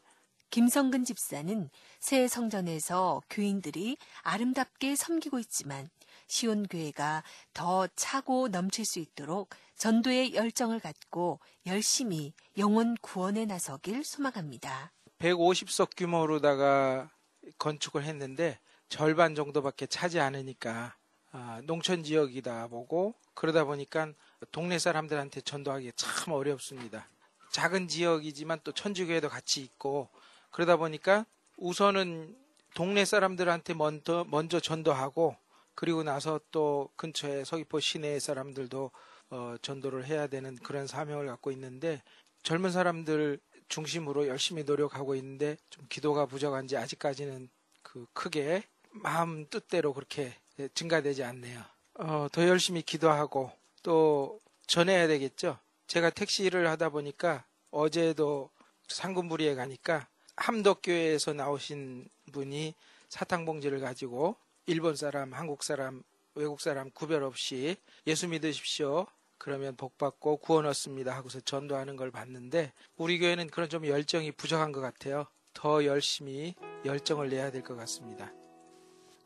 김성근 0.50 1.04
집사는 1.04 1.68
새 2.00 2.26
성전에서 2.26 3.20
교인들이 3.28 3.98
아름답게 4.22 4.96
섬기고 4.96 5.38
있지만 5.40 5.90
시온교회가 6.26 7.22
더 7.52 7.86
차고 7.94 8.48
넘칠 8.48 8.84
수 8.84 8.98
있도록 8.98 9.50
전도의 9.76 10.34
열정을 10.34 10.80
갖고 10.80 11.40
열심히 11.66 12.32
영혼 12.56 12.96
구원에 13.00 13.44
나서길 13.44 14.04
소망합니다. 14.04 14.92
150석 15.18 15.90
규모로다가 15.96 17.10
건축을 17.58 18.04
했는데 18.04 18.58
절반 18.88 19.34
정도밖에 19.34 19.86
차지 19.86 20.18
않으니까 20.18 20.96
아, 21.30 21.60
농촌 21.64 22.04
지역이다 22.04 22.68
보고 22.68 23.14
그러다 23.34 23.64
보니까 23.64 24.12
동네 24.50 24.78
사람들한테 24.78 25.42
전도하기 25.42 25.92
참 25.94 26.32
어렵습니다. 26.32 27.08
작은 27.50 27.88
지역이지만 27.88 28.60
또 28.64 28.72
천주교회도 28.72 29.28
같이 29.28 29.62
있고 29.62 30.08
그러다 30.50 30.76
보니까 30.76 31.26
우선은 31.56 32.36
동네 32.74 33.04
사람들한테 33.04 33.74
먼저, 33.74 34.24
먼저 34.28 34.60
전도하고 34.60 35.36
그리고 35.74 36.02
나서 36.02 36.40
또 36.50 36.90
근처에 36.96 37.44
서귀포 37.44 37.80
시내 37.80 38.18
사람들도 38.18 38.90
어, 39.30 39.54
전도를 39.60 40.06
해야 40.06 40.26
되는 40.26 40.56
그런 40.56 40.86
사명을 40.86 41.26
갖고 41.26 41.50
있는데 41.52 42.02
젊은 42.42 42.70
사람들 42.70 43.38
중심으로 43.68 44.26
열심히 44.26 44.64
노력하고 44.64 45.14
있는데 45.16 45.56
좀 45.70 45.86
기도가 45.88 46.26
부족한지 46.26 46.76
아직까지는 46.76 47.48
그 47.82 48.06
크게 48.12 48.64
마음 48.90 49.46
뜻대로 49.48 49.92
그렇게 49.92 50.34
증가되지 50.74 51.24
않네요. 51.24 51.62
어, 51.94 52.28
더 52.32 52.46
열심히 52.48 52.82
기도하고 52.82 53.52
또 53.82 54.40
전해야 54.66 55.06
되겠죠. 55.06 55.58
제가 55.86 56.10
택시를 56.10 56.68
하다 56.68 56.90
보니까 56.90 57.44
어제도 57.70 58.50
상금부리에 58.88 59.54
가니까 59.54 60.08
함덕교회에서 60.38 61.32
나오신 61.34 62.08
분이 62.32 62.74
사탕봉지를 63.08 63.80
가지고 63.80 64.36
일본 64.66 64.96
사람, 64.96 65.32
한국 65.32 65.62
사람, 65.62 66.02
외국 66.34 66.60
사람 66.60 66.90
구별 66.90 67.22
없이 67.24 67.76
예수 68.06 68.28
믿으십시오. 68.28 69.06
그러면 69.38 69.76
복 69.76 69.98
받고 69.98 70.38
구원 70.38 70.66
얻습니다 70.66 71.14
하고서 71.14 71.40
전도하는 71.40 71.96
걸 71.96 72.10
봤는데 72.10 72.72
우리 72.96 73.18
교회는 73.18 73.48
그런 73.50 73.68
좀 73.68 73.86
열정이 73.86 74.32
부족한 74.32 74.72
것 74.72 74.80
같아요. 74.80 75.26
더 75.54 75.84
열심히 75.84 76.54
열정을 76.84 77.28
내야 77.30 77.50
될 77.50 77.62
것 77.62 77.76
같습니다. 77.76 78.32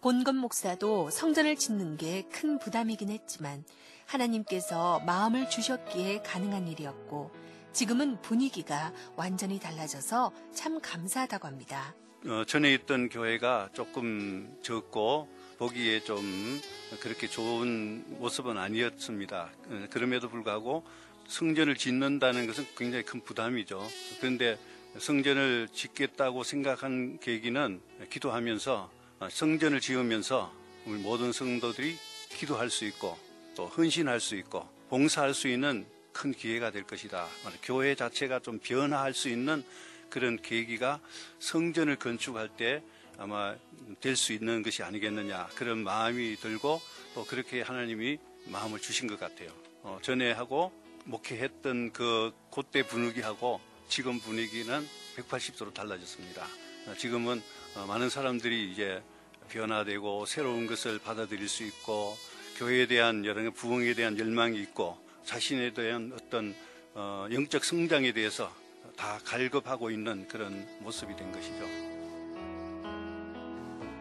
본건 0.00 0.36
목사도 0.36 1.10
성전을 1.10 1.56
짓는 1.56 1.96
게 1.96 2.22
큰 2.32 2.58
부담이긴 2.58 3.08
했지만 3.10 3.64
하나님께서 4.06 5.00
마음을 5.00 5.48
주셨기에 5.48 6.22
가능한 6.22 6.68
일이었고 6.68 7.30
지금은 7.72 8.20
분위기가 8.20 8.92
완전히 9.16 9.58
달라져서 9.58 10.32
참 10.52 10.80
감사하다고 10.80 11.46
합니다. 11.46 11.94
어, 12.26 12.44
전에 12.46 12.72
있던 12.74 13.08
교회가 13.08 13.70
조금 13.72 14.56
적고 14.62 15.28
보기에 15.58 16.00
좀 16.00 16.60
그렇게 17.00 17.26
좋은 17.26 18.04
모습은 18.20 18.58
아니었습니다. 18.58 19.50
어, 19.68 19.86
그럼에도 19.90 20.28
불구하고 20.28 20.84
성전을 21.26 21.76
짓는다는 21.76 22.46
것은 22.46 22.66
굉장히 22.76 23.04
큰 23.04 23.20
부담이죠. 23.22 23.88
그런데 24.20 24.58
성전을 24.98 25.68
짓겠다고 25.72 26.44
생각한 26.44 27.18
계기는 27.20 27.80
기도하면서 28.10 28.90
어, 29.20 29.28
성전을 29.30 29.80
지으면서 29.80 30.52
우리 30.86 31.00
모든 31.00 31.32
성도들이 31.32 31.96
기도할 32.28 32.70
수 32.70 32.84
있고 32.84 33.16
또 33.56 33.66
헌신할 33.66 34.20
수 34.20 34.36
있고 34.36 34.68
봉사할 34.88 35.32
수 35.32 35.48
있는 35.48 35.86
큰 36.12 36.32
기회가 36.32 36.70
될 36.70 36.84
것이다. 36.84 37.26
교회 37.62 37.94
자체가 37.94 38.40
좀 38.40 38.58
변화할 38.58 39.14
수 39.14 39.28
있는 39.28 39.64
그런 40.10 40.40
계기가 40.40 41.00
성전을 41.38 41.96
건축할 41.96 42.50
때 42.56 42.82
아마 43.18 43.54
될 44.00 44.16
수 44.16 44.32
있는 44.32 44.62
것이 44.62 44.82
아니겠느냐 44.82 45.48
그런 45.54 45.84
마음이 45.84 46.36
들고 46.36 46.80
또 47.14 47.24
그렇게 47.24 47.62
하나님이 47.62 48.18
마음을 48.46 48.80
주신 48.80 49.06
것 49.06 49.18
같아요. 49.18 49.50
어, 49.82 49.98
전에 50.02 50.32
하고 50.32 50.72
목회했던 51.04 51.92
그 51.92 52.32
그때 52.52 52.86
분위기하고 52.86 53.60
지금 53.88 54.20
분위기는 54.20 54.86
180도로 55.16 55.74
달라졌습니다. 55.74 56.46
어, 56.86 56.94
지금은 56.96 57.42
어, 57.76 57.86
많은 57.86 58.10
사람들이 58.10 58.70
이제 58.70 59.02
변화되고 59.48 60.26
새로운 60.26 60.66
것을 60.66 60.98
받아들일 60.98 61.48
수 61.48 61.64
있고 61.64 62.16
교회에 62.56 62.86
대한 62.86 63.24
여러 63.24 63.50
부흥에 63.50 63.94
대한 63.94 64.18
열망이 64.18 64.58
있고 64.60 65.01
자신에 65.24 65.72
대한 65.72 66.12
어떤 66.14 66.54
어, 66.94 67.26
영적 67.30 67.64
성장에 67.64 68.12
대해서 68.12 68.52
다 68.96 69.18
갈급하고 69.24 69.90
있는 69.90 70.28
그런 70.28 70.66
모습이 70.80 71.16
된 71.16 71.32
것이죠. 71.32 71.92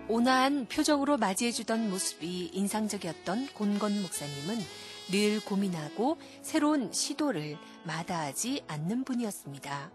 온화한 0.08 0.66
표정으로 0.68 1.18
맞이해주던 1.18 1.90
모습이 1.90 2.52
인상적이었던 2.54 3.48
곤건 3.54 4.02
목사님은 4.02 4.60
늘 5.12 5.40
고민하고 5.40 6.18
새로운 6.42 6.92
시도를 6.92 7.58
마다하지 7.86 8.64
않는 8.68 9.06
분이었습니다. 9.06 9.92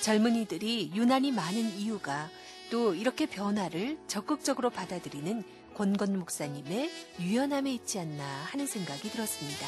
젊은이들이 0.00 0.92
유난히 0.94 1.30
많은 1.30 1.78
이유가 1.78 2.28
또 2.70 2.94
이렇게 2.94 3.26
변화를 3.26 3.98
적극적으로 4.06 4.70
받아들이는 4.70 5.44
권건 5.74 6.18
목사님의 6.18 6.90
유연함에 7.20 7.72
있지 7.72 7.98
않나 7.98 8.24
하는 8.24 8.66
생각이 8.66 9.08
들었습니다. 9.10 9.66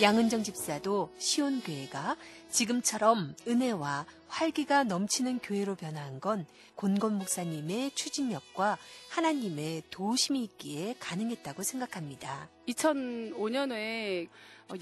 양은정 0.00 0.44
집사도 0.44 1.10
시온교회가 1.18 2.16
지금처럼 2.50 3.34
은혜와 3.48 4.06
활기가 4.28 4.84
넘치는 4.84 5.40
교회로 5.40 5.74
변화한 5.74 6.20
건 6.20 6.46
곤건 6.76 7.18
목사님의 7.18 7.90
추진력과 7.96 8.78
하나님의 9.10 9.82
도우심이 9.90 10.44
있기에 10.44 10.94
가능했다고 11.00 11.64
생각합니다. 11.64 12.48
2005년에 12.68 14.28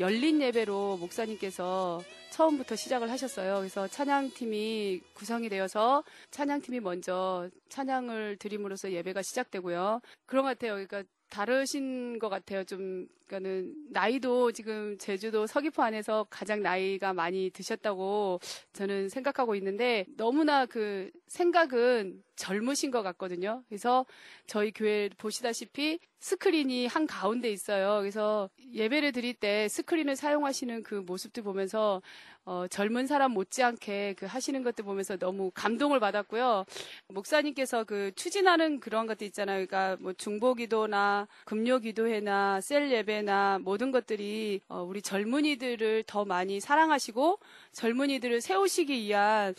열린 0.01 0.43
예배로 0.43 0.99
목사님께서 0.99 2.03
처음부터 2.31 2.77
시작을 2.77 3.11
하셨어요. 3.11 3.57
그래서 3.61 3.89
찬양팀이 3.89 5.01
구성이 5.15 5.49
되어서 5.49 6.05
찬양팀이 6.31 6.81
먼저 6.81 7.49
찬양을 7.71 8.37
드림으로써 8.37 8.93
예배가 8.93 9.23
시작되고요. 9.23 10.03
그런 10.27 10.45
것 10.45 10.49
같아요. 10.51 10.73
그러니까 10.73 11.05
다르신 11.29 12.19
것 12.19 12.29
같아요. 12.29 12.65
좀, 12.65 13.07
그러니까는, 13.27 13.75
나이도 13.91 14.53
지금 14.53 14.97
제주도 14.99 15.47
서귀포 15.47 15.83
안에서 15.83 16.27
가장 16.31 16.63
나이가 16.63 17.13
많이 17.13 17.51
드셨다고 17.51 18.41
저는 18.73 19.09
생각하고 19.09 19.55
있는데, 19.57 20.07
너무나 20.17 20.67
그 20.67 21.11
생각은 21.29 22.23
젊으신 22.37 22.91
것 22.91 23.03
같거든요. 23.03 23.63
그래서 23.69 24.07
저희 24.47 24.71
교회 24.71 25.09
보시다시피 25.19 25.99
스크린이 26.21 26.87
한 26.87 27.07
가운데 27.07 27.51
있어요. 27.51 27.99
그래서 28.01 28.51
예배를 28.73 29.13
드릴 29.13 29.35
때 29.35 29.69
스크린을 29.69 30.17
사용하시는 30.17 30.83
그 30.83 30.95
모습들 30.95 31.43
보면서 31.43 32.03
어, 32.47 32.67
젊은 32.69 33.09
사람 33.09 33.33
못지않게 33.33 34.15
그 34.17 34.25
하시는 34.25 34.63
것들 34.63 34.85
보면서 34.85 35.17
너무 35.17 35.51
감동을 35.53 35.99
받았고요. 35.99 36.65
목사님께서 37.09 37.83
그 37.83 38.13
추진하는 38.15 38.79
그런 38.79 39.09
것들 39.09 39.27
있잖아요. 39.27 39.67
그러니까 39.67 39.97
뭐 40.01 40.13
중보기도나 40.13 41.27
금요기도회나 41.45 42.61
셀 42.61 42.93
예배나 42.93 43.59
모든 43.63 43.91
것들이 43.91 44.61
어, 44.69 44.83
우리 44.83 45.03
젊은이들을 45.03 46.05
더 46.07 46.25
많이 46.25 46.61
사랑하시고 46.61 47.41
젊은이들을 47.73 48.41
세우시기 48.41 48.95
위한 48.95 49.53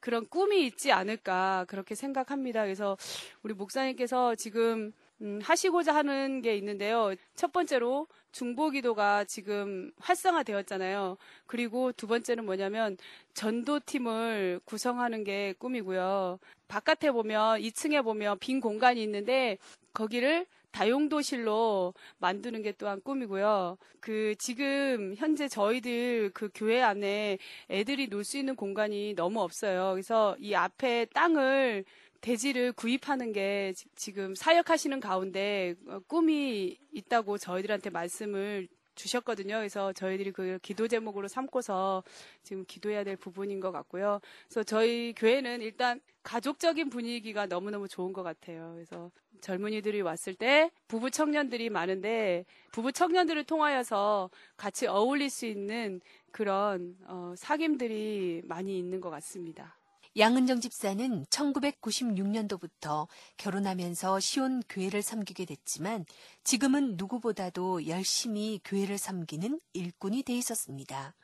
그런 0.00 0.26
꿈이 0.26 0.64
있지 0.64 0.92
않을까 0.92 1.66
그렇게 1.68 1.94
생각합니다. 1.94 2.62
그래서 2.62 2.96
우리 3.42 3.52
목사님께서 3.52 4.34
지금 4.34 4.94
음, 5.22 5.40
하시고자 5.42 5.94
하는 5.94 6.42
게 6.42 6.56
있는데요. 6.56 7.14
첫 7.34 7.52
번째로 7.52 8.06
중보기도가 8.32 9.24
지금 9.24 9.92
활성화되었잖아요. 10.00 11.16
그리고 11.46 11.92
두 11.92 12.06
번째는 12.06 12.44
뭐냐면 12.44 12.96
전도팀을 13.34 14.60
구성하는 14.64 15.24
게 15.24 15.54
꿈이고요. 15.58 16.38
바깥에 16.68 17.12
보면 17.12 17.60
2층에 17.60 18.02
보면 18.02 18.38
빈 18.40 18.60
공간이 18.60 19.02
있는데 19.02 19.58
거기를 19.92 20.46
다용도실로 20.72 21.94
만드는 22.18 22.62
게 22.62 22.72
또한 22.72 23.00
꿈이고요. 23.00 23.78
그 24.00 24.34
지금 24.38 25.14
현재 25.16 25.46
저희들 25.48 26.32
그 26.34 26.50
교회 26.52 26.82
안에 26.82 27.38
애들이 27.70 28.08
놀 28.08 28.24
수 28.24 28.36
있는 28.38 28.56
공간이 28.56 29.14
너무 29.14 29.40
없어요. 29.40 29.92
그래서 29.92 30.36
이 30.40 30.54
앞에 30.54 31.06
땅을 31.14 31.84
대지를 32.28 32.72
구입하는 32.72 33.32
게 33.32 33.74
지- 33.76 33.84
지금 33.96 34.34
사역하시는 34.34 34.98
가운데 34.98 35.74
어, 35.86 36.00
꿈이 36.06 36.78
있다고 36.90 37.36
저희들한테 37.36 37.90
말씀을 37.90 38.66
주셨거든요. 38.94 39.56
그래서 39.56 39.92
저희들이 39.92 40.32
그 40.32 40.58
기도 40.62 40.88
제목으로 40.88 41.28
삼고서 41.28 42.02
지금 42.42 42.64
기도해야 42.66 43.04
될 43.04 43.16
부분인 43.16 43.60
것 43.60 43.72
같고요. 43.72 44.20
그래서 44.48 44.62
저희 44.62 45.12
교회는 45.14 45.60
일단 45.60 46.00
가족적인 46.22 46.88
분위기가 46.88 47.44
너무너무 47.44 47.88
좋은 47.88 48.14
것 48.14 48.22
같아요. 48.22 48.72
그래서 48.74 49.10
젊은이들이 49.42 50.00
왔을 50.00 50.34
때 50.34 50.70
부부 50.88 51.10
청년들이 51.10 51.68
많은데 51.68 52.46
부부 52.72 52.92
청년들을 52.92 53.44
통하여서 53.44 54.30
같이 54.56 54.86
어울릴 54.86 55.28
수 55.28 55.44
있는 55.44 56.00
그런 56.30 56.96
어, 57.06 57.34
사귐들이 57.36 58.46
많이 58.46 58.78
있는 58.78 59.02
것 59.02 59.10
같습니다. 59.10 59.76
양은정 60.16 60.60
집사는 60.60 61.24
1996년도부터 61.24 63.08
결혼하면서 63.36 64.20
시온 64.20 64.62
교회를 64.68 65.02
섬기게 65.02 65.44
됐지만 65.44 66.06
지금은 66.44 66.94
누구보다도 66.96 67.88
열심히 67.88 68.60
교회를 68.64 68.96
섬기는 68.96 69.60
일꾼이 69.72 70.22
돼 70.22 70.34
있었습니다. 70.34 71.16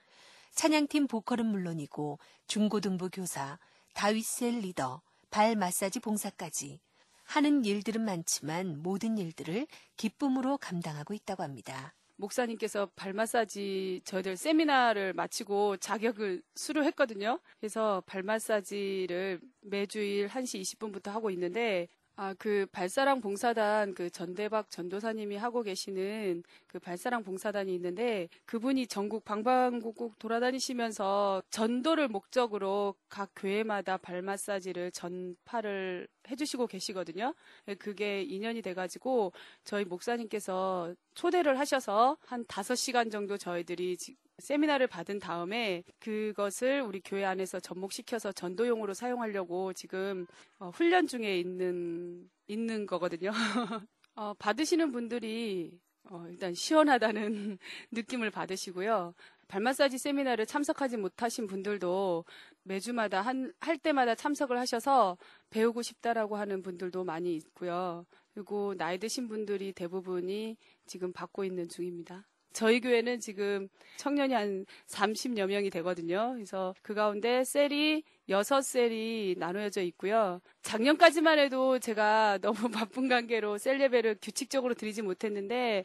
찬양팀 0.57 1.07
보컬은 1.07 1.47
물론이고 1.47 2.19
중고등부 2.49 3.11
교사, 3.13 3.61
다윗셀 3.95 4.59
리더, 4.59 5.03
발 5.31 5.55
마사지 5.55 6.01
봉사까지 6.01 6.81
하는 7.23 7.65
일들은 7.65 8.05
많지만 8.05 8.83
모든 8.83 9.19
일들을 9.19 9.69
기쁨으로 9.97 10.59
감당하고 10.59 11.15
있다고 11.15 11.45
합니다. 11.45 11.95
목사님께서 12.21 12.91
발 12.95 13.13
마사지 13.13 14.01
저희들 14.05 14.37
세미나를 14.37 15.13
마치고 15.15 15.79
자격을 15.79 16.43
수료했거든요. 16.55 17.41
그래서 17.59 18.03
발 18.07 18.23
마사지를 18.23 19.41
매주일 19.63 20.29
1시 20.29 20.61
20분부터 20.61 21.11
하고 21.11 21.31
있는데 21.31 21.89
아, 22.23 22.35
그 22.39 22.67
발사랑 22.71 23.23
봉사단 23.23 23.95
그 23.95 24.11
전대박 24.11 24.71
전도사님이 24.71 25.37
하고 25.37 25.63
계시는 25.63 26.43
그 26.67 26.79
발사랑 26.79 27.23
봉사단이 27.23 27.75
있는데 27.77 28.29
그분이 28.45 28.89
전국 28.89 29.25
방방곡곡 29.25 30.19
돌아다니시면서 30.19 31.43
전도를 31.49 32.09
목적으로 32.09 32.95
각 33.09 33.31
교회마다 33.35 33.97
발 33.97 34.21
마사지를 34.21 34.91
전파를 34.93 36.09
해주시고 36.31 36.67
계시거든요. 36.67 37.35
그게 37.79 38.21
인연이 38.23 38.61
돼가지고 38.61 39.33
저희 39.65 39.87
목사님께서 39.87 40.95
초대를 41.15 41.59
하셔서 41.59 42.19
한 42.27 42.45
5시간 42.45 43.11
정도 43.11 43.39
저희들이 43.39 43.97
지- 43.97 44.15
세미나를 44.41 44.87
받은 44.87 45.19
다음에 45.19 45.83
그것을 45.99 46.83
우리 46.83 47.01
교회 47.01 47.25
안에서 47.25 47.61
접목시켜서 47.61 48.33
전도용으로 48.33 48.95
사용하려고 48.95 49.73
지금 49.73 50.27
어, 50.59 50.71
훈련 50.71 51.07
중에 51.07 51.39
있는 51.39 52.29
있는 52.49 52.87
거거든요. 52.87 53.31
어, 54.17 54.35
받으시는 54.35 54.93
분들이 54.93 55.79
어, 56.05 56.27
일단 56.29 56.55
시원하다는 56.55 57.59
느낌을 57.93 58.31
받으시고요. 58.31 59.15
발 59.47 59.61
마사지 59.61 59.99
세미나를 59.99 60.47
참석하지 60.47 60.97
못하신 60.97 61.47
분들도 61.47 62.25
매주마다 62.63 63.21
한, 63.21 63.53
할 63.61 63.79
때마다 63.79 64.15
참석을 64.15 64.59
하셔서 64.59 65.19
배우고 65.51 65.83
싶다라고 65.83 66.37
하는 66.37 66.63
분들도 66.63 67.05
많이 67.05 67.35
있고요. 67.37 68.07
그리고 68.33 68.75
나이 68.77 68.99
드신 68.99 69.27
분들이 69.29 69.73
대부분이 69.73 70.57
지금 70.87 71.13
받고 71.13 71.45
있는 71.45 71.69
중입니다. 71.69 72.30
저희 72.53 72.81
교회는 72.81 73.21
지금 73.21 73.69
청년이 73.97 74.35
한 74.35 74.67
30여 74.87 75.47
명이 75.47 75.71
되거든요. 75.71 76.33
그래서 76.35 76.75
그 76.83 76.95
가운데 76.95 77.45
셀이 77.45 78.03
6셀이 78.29 79.39
나누어져 79.39 79.83
있고요. 79.83 80.41
작년까지만 80.63 81.39
해도 81.39 81.79
제가 81.79 82.39
너무 82.43 82.71
바쁜 82.71 83.09
관계로 83.09 83.59
셀 83.59 83.81
예배를 83.81 84.19
규칙적으로 84.23 84.75
드리지 84.75 85.03
못했는데 85.03 85.85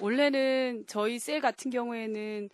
올해는 0.00 0.84
저희 0.86 1.18
셀 1.18 1.40
같은 1.40 1.70
경우에는 1.70 2.48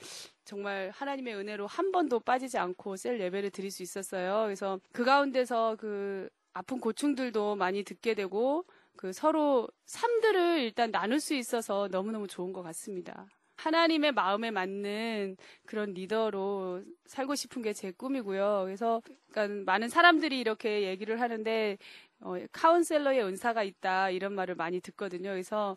정말 0.45 0.91
하나님의 0.95 1.35
은혜로 1.37 1.67
한 1.67 1.93
번도 1.93 2.21
빠지지 2.21 2.59
않고 2.59 2.97
셀 2.97 3.21
예배를 3.21 3.51
드릴 3.51 3.71
수 3.71 3.83
있었어요. 3.83 4.45
그래서 4.45 4.81
그 4.93 5.05
가운데서 5.05 5.77
그 5.79 6.29
아픈 6.55 6.81
고충들도 6.81 7.57
많이 7.57 7.83
듣게 7.85 8.15
되고 8.15 8.65
그 8.97 9.13
서로 9.13 9.69
삶들을 9.87 10.61
일단 10.61 10.91
나눌 10.91 11.21
수 11.21 11.35
있어서 11.35 11.89
너무너무 11.91 12.27
좋은 12.27 12.53
것 12.53 12.63
같습니다. 12.63 13.27
하나님의 13.67 14.13
마음에 14.13 14.51
맞는 14.51 15.37
그런 15.67 15.95
리더로 15.95 16.83
살고 17.07 17.35
싶은 17.37 17.63
게 17.63 17.73
제 17.73 17.91
꿈이고요. 17.93 18.63
그래서 18.65 19.01
그러니까 19.31 19.71
많은 19.73 19.89
사람들이 19.89 20.39
이렇게 20.41 20.83
얘기를 20.89 21.21
하는데 21.21 21.79
어, 22.21 22.35
카운셀러의 22.53 23.23
은사가 23.25 23.63
있다 23.63 24.11
이런 24.11 24.35
말을 24.35 24.55
많이 24.57 24.81
듣거든요. 24.81 25.31
그래서 25.31 25.77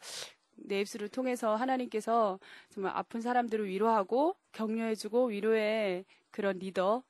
내 0.56 0.82
입술을 0.82 1.10
통해서 1.10 1.56
하나님께서 1.56 2.40
정말 2.70 2.92
아픈 2.96 3.22
사람들을 3.22 3.68
위로하고 3.68 4.36
격려해주고 4.54 5.28
위로의 5.28 6.06
그런 6.32 6.58
리더, 6.60 7.04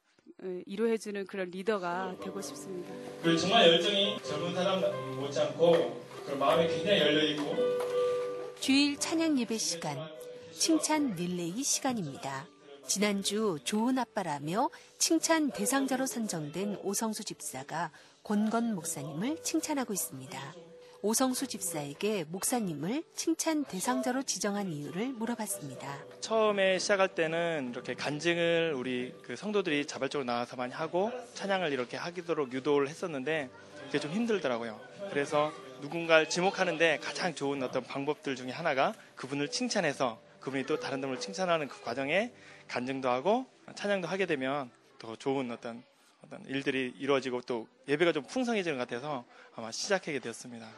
어, 0.44 0.62
위로해주는 0.68 1.26
그런 1.28 1.50
리더가 1.52 2.18
되고 2.24 2.42
싶습니다. 2.42 2.94
그 3.24 3.38
정말 3.38 3.68
열정이 3.70 4.18
젊은 4.24 4.54
사람 4.54 4.82
못지않고 5.20 6.06
그 6.26 6.32
마음이 6.34 6.68
굉장히 6.68 7.00
열려 7.02 7.24
있고 7.32 7.56
주일 8.60 8.98
찬양 8.98 9.38
예배 9.40 9.58
시간, 9.58 9.98
칭찬 10.58 11.16
릴레이 11.16 11.64
시간입니다. 11.64 12.48
지난주 12.88 13.60
좋은 13.66 14.00
아빠라며 14.00 14.70
칭찬 14.98 15.52
대상자로 15.52 16.06
선정된 16.06 16.78
오성수 16.82 17.26
집사가 17.26 17.92
권건 18.24 18.74
목사님을 18.74 19.44
칭찬하고 19.44 19.92
있습니다. 19.92 20.56
오성수 21.02 21.48
집사에게 21.48 22.24
목사님을 22.30 23.04
칭찬 23.16 23.66
대상자로 23.66 24.24
지정한 24.24 24.72
이유를 24.72 25.10
물어봤습니다. 25.10 26.06
처음에 26.22 26.80
시작할 26.80 27.10
때는 27.10 27.72
이렇게 27.74 27.94
간증을 27.94 28.74
우리 28.76 29.14
그 29.24 29.36
성도들이 29.36 29.86
자발적으로 29.86 30.26
나와서 30.26 30.56
많이 30.56 30.74
하고 30.74 31.12
찬양을 31.34 31.74
이렇게 31.74 31.98
하기도록 31.98 32.54
유도를 32.54 32.88
했었는데 32.88 33.50
그게 33.86 34.00
좀 34.00 34.12
힘들더라고요. 34.12 34.80
그래서 35.10 35.52
누군가를 35.82 36.30
지목하는데 36.30 37.00
가장 37.04 37.36
좋은 37.36 37.62
어떤 37.62 37.84
방법들 37.84 38.38
중에 38.38 38.52
하나가 38.52 38.94
그분을 39.16 39.50
칭찬해서 39.52 40.25
그분이 40.46 40.68
또 40.68 40.80
다른 40.80 41.02
분을 41.02 41.20
칭찬하는 41.20 41.68
그 41.68 41.82
과정에 41.82 42.32
간증도 42.68 43.10
하고 43.10 43.48
찬양도 43.74 44.08
하게 44.08 44.28
되면 44.28 44.70
더 45.00 45.16
좋은 45.16 45.50
어떤 45.50 45.84
어떤 46.22 46.46
일들이 46.46 46.94
이루어지고 47.00 47.42
또 47.42 47.68
예배가 47.88 48.12
좀 48.12 48.24
풍성해지는 48.24 48.78
것 48.78 48.88
같아서 48.88 49.26
아마 49.56 49.72
시작하게 49.72 50.20
되었습니다. 50.20 50.70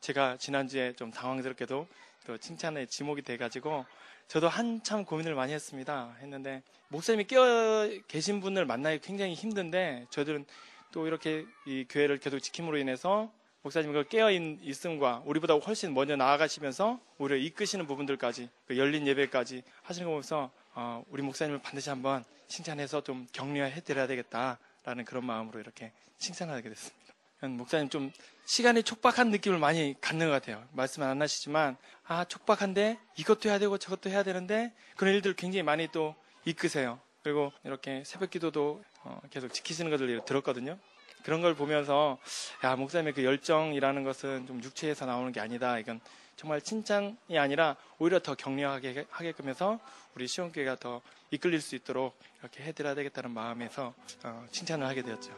제가 0.00 0.38
지난주에 0.38 0.94
좀 0.94 1.10
당황스럽게도 1.10 1.86
또 2.26 2.38
칭찬의 2.38 2.86
지목이 2.86 3.20
돼가지고 3.20 3.84
저도 4.26 4.48
한참 4.48 5.04
고민을 5.04 5.34
많이 5.34 5.52
했습니다. 5.52 6.16
했는데 6.22 6.62
목사님이 6.88 7.24
깨어 7.24 7.90
계신 8.08 8.40
분을 8.40 8.64
만나기 8.64 9.00
굉장히 9.00 9.34
힘든데 9.34 10.06
저들은 10.08 10.46
또 10.92 11.06
이렇게 11.06 11.44
이 11.66 11.84
교회를 11.90 12.18
계속 12.20 12.38
지킴으로 12.38 12.78
인해서 12.78 13.30
목사님 13.62 13.92
그 13.92 14.08
깨어 14.08 14.30
있- 14.30 14.58
있음과 14.62 15.22
우리보다 15.26 15.54
훨씬 15.54 15.92
먼저 15.92 16.16
나아가시면서 16.16 16.98
우리를 17.18 17.42
이끄시는 17.44 17.86
부분들까지 17.86 18.48
그 18.66 18.78
열린 18.78 19.06
예배까지 19.06 19.62
하시는 19.82 20.06
거 20.06 20.10
보면서 20.12 20.50
어, 20.74 21.04
우리 21.10 21.22
목사님을 21.22 21.60
반드시 21.60 21.90
한번 21.90 22.24
칭찬해서 22.48 23.02
좀 23.02 23.26
격려해 23.32 23.80
드려야 23.82 24.06
되겠다라는 24.06 25.04
그런 25.04 25.24
마음으로 25.26 25.60
이렇게 25.60 25.92
칭찬하게 26.18 26.68
됐습니다. 26.70 27.00
목사님 27.42 27.88
좀 27.88 28.12
시간이 28.44 28.82
촉박한 28.82 29.30
느낌을 29.30 29.58
많이 29.58 29.94
갖는 30.00 30.26
것 30.26 30.32
같아요. 30.32 30.66
말씀 30.72 31.02
안 31.02 31.20
하시지만 31.22 31.76
아 32.04 32.24
촉박한데 32.24 32.98
이것도 33.16 33.48
해야 33.48 33.58
되고 33.58 33.78
저것도 33.78 34.10
해야 34.10 34.22
되는데 34.22 34.72
그런 34.96 35.14
일들 35.14 35.34
굉장히 35.34 35.62
많이 35.62 35.88
또 35.88 36.14
이끄세요. 36.44 37.00
그리고 37.22 37.52
이렇게 37.64 38.02
새벽 38.04 38.30
기도도 38.30 38.82
어, 39.04 39.20
계속 39.30 39.52
지키시는 39.52 39.90
것을 39.90 40.20
들었거든요. 40.26 40.78
그런 41.24 41.40
걸 41.40 41.54
보면서 41.54 42.18
야 42.64 42.76
목사님의 42.76 43.14
그 43.14 43.24
열정이라는 43.24 44.04
것은 44.04 44.46
좀 44.46 44.62
육체에서 44.62 45.06
나오는 45.06 45.32
게 45.32 45.40
아니다. 45.40 45.78
이건 45.78 46.00
정말 46.36 46.60
칭찬이 46.62 47.38
아니라 47.38 47.76
오히려 47.98 48.18
더 48.18 48.34
격려하게 48.34 49.06
하게끔 49.10 49.48
해서 49.48 49.78
우리 50.14 50.26
시온교회가 50.26 50.76
더 50.76 51.02
이끌릴 51.30 51.60
수 51.60 51.76
있도록 51.76 52.18
이렇게 52.40 52.62
해드려야 52.62 52.94
되겠다는 52.94 53.30
마음에서 53.30 53.92
어, 54.24 54.46
칭찬을 54.50 54.86
하게 54.86 55.02
되었죠. 55.02 55.32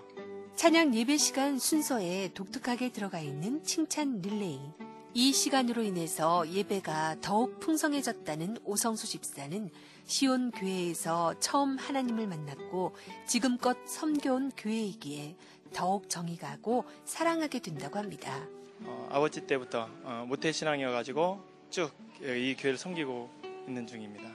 찬양 0.54 0.94
예배 0.94 1.16
시간 1.16 1.58
순서에 1.58 2.30
독특하게 2.34 2.92
들어가 2.92 3.18
있는 3.18 3.64
칭찬 3.64 4.20
릴레이. 4.20 4.60
이 5.14 5.32
시간으로 5.32 5.82
인해서 5.82 6.48
예배가 6.48 7.16
더욱 7.20 7.60
풍성해졌다는 7.60 8.58
오성수 8.64 9.06
집사는 9.06 9.70
시온 10.06 10.50
교회에서 10.52 11.38
처음 11.38 11.76
하나님을 11.76 12.26
만났고 12.26 12.94
지금껏 13.26 13.76
섬겨온 13.86 14.52
교회이기에 14.56 15.36
더욱 15.72 16.08
정이 16.08 16.36
가고 16.36 16.84
사랑하게 17.04 17.58
된다고 17.60 17.98
합니다. 17.98 18.46
어, 18.84 19.08
아버지 19.10 19.46
때부터 19.46 19.88
어, 20.04 20.24
모태 20.28 20.52
신앙이어가지고 20.52 21.40
쭉 21.70 22.02
이 22.22 22.54
교회를 22.56 22.78
섬기고 22.78 23.30
있는 23.66 23.84
중입니다. 23.84 24.30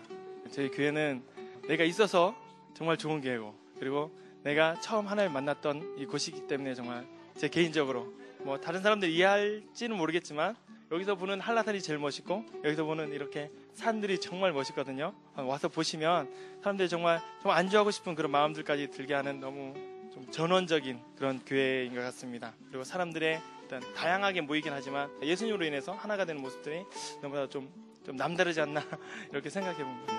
저희 0.51 0.69
교회는 0.69 1.23
내가 1.69 1.85
있어서 1.85 2.35
정말 2.73 2.97
좋은 2.97 3.21
교회고 3.21 3.53
그리고 3.79 4.11
내가 4.43 4.77
처음 4.81 5.07
하나님 5.07 5.31
만났던 5.31 5.95
이 5.97 6.05
곳이기 6.05 6.47
때문에 6.47 6.75
정말 6.75 7.07
제 7.37 7.47
개인적으로 7.47 8.13
뭐 8.39 8.59
다른 8.59 8.81
사람들 8.81 9.09
이해할지는 9.09 9.95
모르겠지만 9.95 10.55
여기서 10.91 11.15
보는 11.15 11.39
한라산이 11.39 11.81
제일 11.81 11.97
멋있고 11.99 12.45
여기서 12.65 12.83
보는 12.83 13.13
이렇게 13.13 13.51
산들이 13.73 14.19
정말 14.19 14.51
멋있거든요. 14.51 15.13
와서 15.35 15.69
보시면 15.69 16.29
사람들이 16.61 16.89
정말 16.89 17.21
정말 17.41 17.57
안주하고 17.59 17.91
싶은 17.91 18.15
그런 18.15 18.31
마음들까지 18.31 18.89
들게 18.91 19.13
하는 19.13 19.39
너무 19.39 19.73
좀 20.17 20.31
전원적인 20.31 20.99
그런 21.15 21.39
교회인 21.45 21.93
것 21.93 22.01
같습니다. 22.01 22.53
그리고 22.69 22.83
사람들의 22.83 23.39
일단 23.61 23.81
다양하게 23.95 24.41
모이긴 24.41 24.73
하지만 24.73 25.09
예수님으로 25.21 25.65
인해서 25.65 25.91
하나가 25.91 26.25
되는 26.25 26.41
모습들이 26.41 26.83
너무나 27.21 27.47
좀, 27.47 27.69
좀 28.03 28.15
남다르지 28.15 28.61
않나 28.61 28.83
이렇게 29.31 29.49
생각해 29.49 29.83
봅니다. 29.83 30.13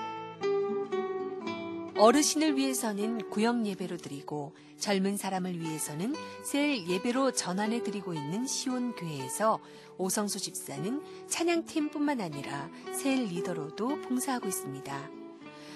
어르신을 1.97 2.57
위해서는 2.57 3.29
구역 3.29 3.67
예배로 3.67 3.97
드리고 3.97 4.55
젊은 4.79 5.17
사람을 5.17 5.59
위해서는 5.59 6.15
셀 6.45 6.87
예배로 6.87 7.33
전환해 7.33 7.83
드리고 7.83 8.15
있는 8.15 8.47
시온 8.47 8.95
교회에서 8.95 9.59
오성수 9.97 10.39
집사는 10.39 11.03
찬양팀뿐만 11.27 12.21
아니라 12.21 12.71
셀 12.93 13.25
리더로도 13.25 14.03
봉사하고 14.03 14.47
있습니다. 14.47 15.11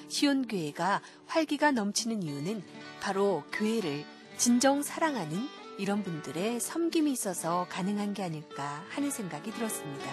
시온 0.06 0.46
교회가 0.46 1.00
활기가 1.26 1.72
넘치는 1.72 2.22
이유는 2.22 2.62
바로 3.02 3.42
교회를 3.50 4.04
진정 4.36 4.80
사랑하는 4.80 5.36
이런 5.76 6.04
분들의 6.04 6.60
섬김이 6.60 7.10
있어서 7.10 7.66
가능한 7.68 8.14
게 8.14 8.22
아닐까 8.22 8.84
하는 8.90 9.10
생각이 9.10 9.50
들었습니다. 9.50 10.08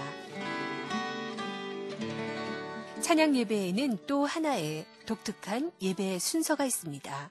찬양 3.00 3.36
예배에는 3.36 4.00
또 4.08 4.26
하나의 4.26 4.88
독특한 5.06 5.72
예배 5.80 6.18
순서가 6.18 6.66
있습니다. 6.66 7.30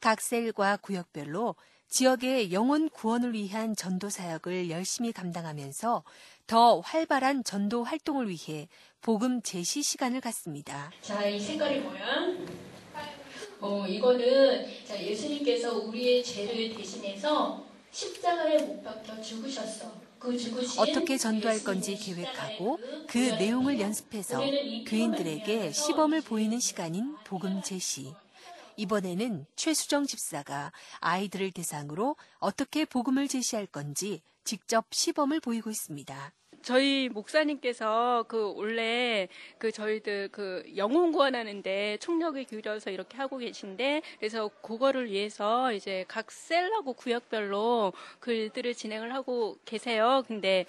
각 0.00 0.20
셀과 0.20 0.78
구역별로 0.78 1.54
지역의 1.88 2.52
영혼 2.52 2.88
구원을 2.88 3.34
위한 3.34 3.76
전도 3.76 4.10
사역을 4.10 4.70
열심히 4.70 5.12
감당하면서 5.12 6.02
더 6.48 6.80
활발한 6.80 7.44
전도 7.44 7.84
활동을 7.84 8.28
위해 8.28 8.68
복음 9.02 9.40
제시 9.40 9.84
시간을 9.84 10.20
갖습니다. 10.20 10.90
자, 11.00 11.24
이 11.26 11.38
색깔이 11.38 11.78
뭐야? 11.78 12.45
어, 13.60 13.86
이거는 13.86 14.66
자, 14.84 15.02
예수님께서 15.02 15.78
우리의 15.78 16.22
죄를 16.24 16.74
대신해서 16.76 17.66
십자가에 17.90 18.58
못 18.58 18.82
박혀 18.82 19.20
죽으셨어. 19.20 19.92
그 20.18 20.36
죽으신 20.36 20.80
어떻게 20.80 21.16
전도할 21.18 21.60
건지 21.60 21.96
계획하고 21.96 22.80
그 23.06 23.34
내용을. 23.38 23.80
연습해서 23.80 24.54
교인들에게 24.84 25.72
시범을 25.72 26.22
보이는 26.22 26.58
시간인 26.60 27.18
복음 27.24 27.62
제시. 27.62 28.16
이번에는 28.76 29.46
최수정 29.56 30.06
집사가 30.06 30.72
아이들을 31.00 31.52
대상으로 31.52 32.16
어떻게 32.38 32.84
복음을 32.84 33.26
제시할 33.28 33.66
건지 33.66 34.22
직접 34.44 34.86
시범을 34.92 35.40
보이고 35.40 35.70
있습니다. 35.70 36.32
저희 36.66 37.08
목사님께서 37.10 38.24
그 38.26 38.52
원래 38.56 39.28
그 39.56 39.70
저희들 39.70 40.30
그 40.32 40.64
영혼 40.76 41.12
구원하는데 41.12 41.98
총력을 42.00 42.42
기울여서 42.42 42.90
이렇게 42.90 43.16
하고 43.18 43.38
계신데 43.38 44.02
그래서 44.18 44.50
그거를 44.62 45.08
위해서 45.08 45.72
이제 45.72 46.04
각 46.08 46.32
셀하고 46.32 46.94
구역별로 46.94 47.92
글들을 48.18 48.74
진행을 48.74 49.14
하고 49.14 49.56
계세요. 49.64 50.24
근데 50.26 50.66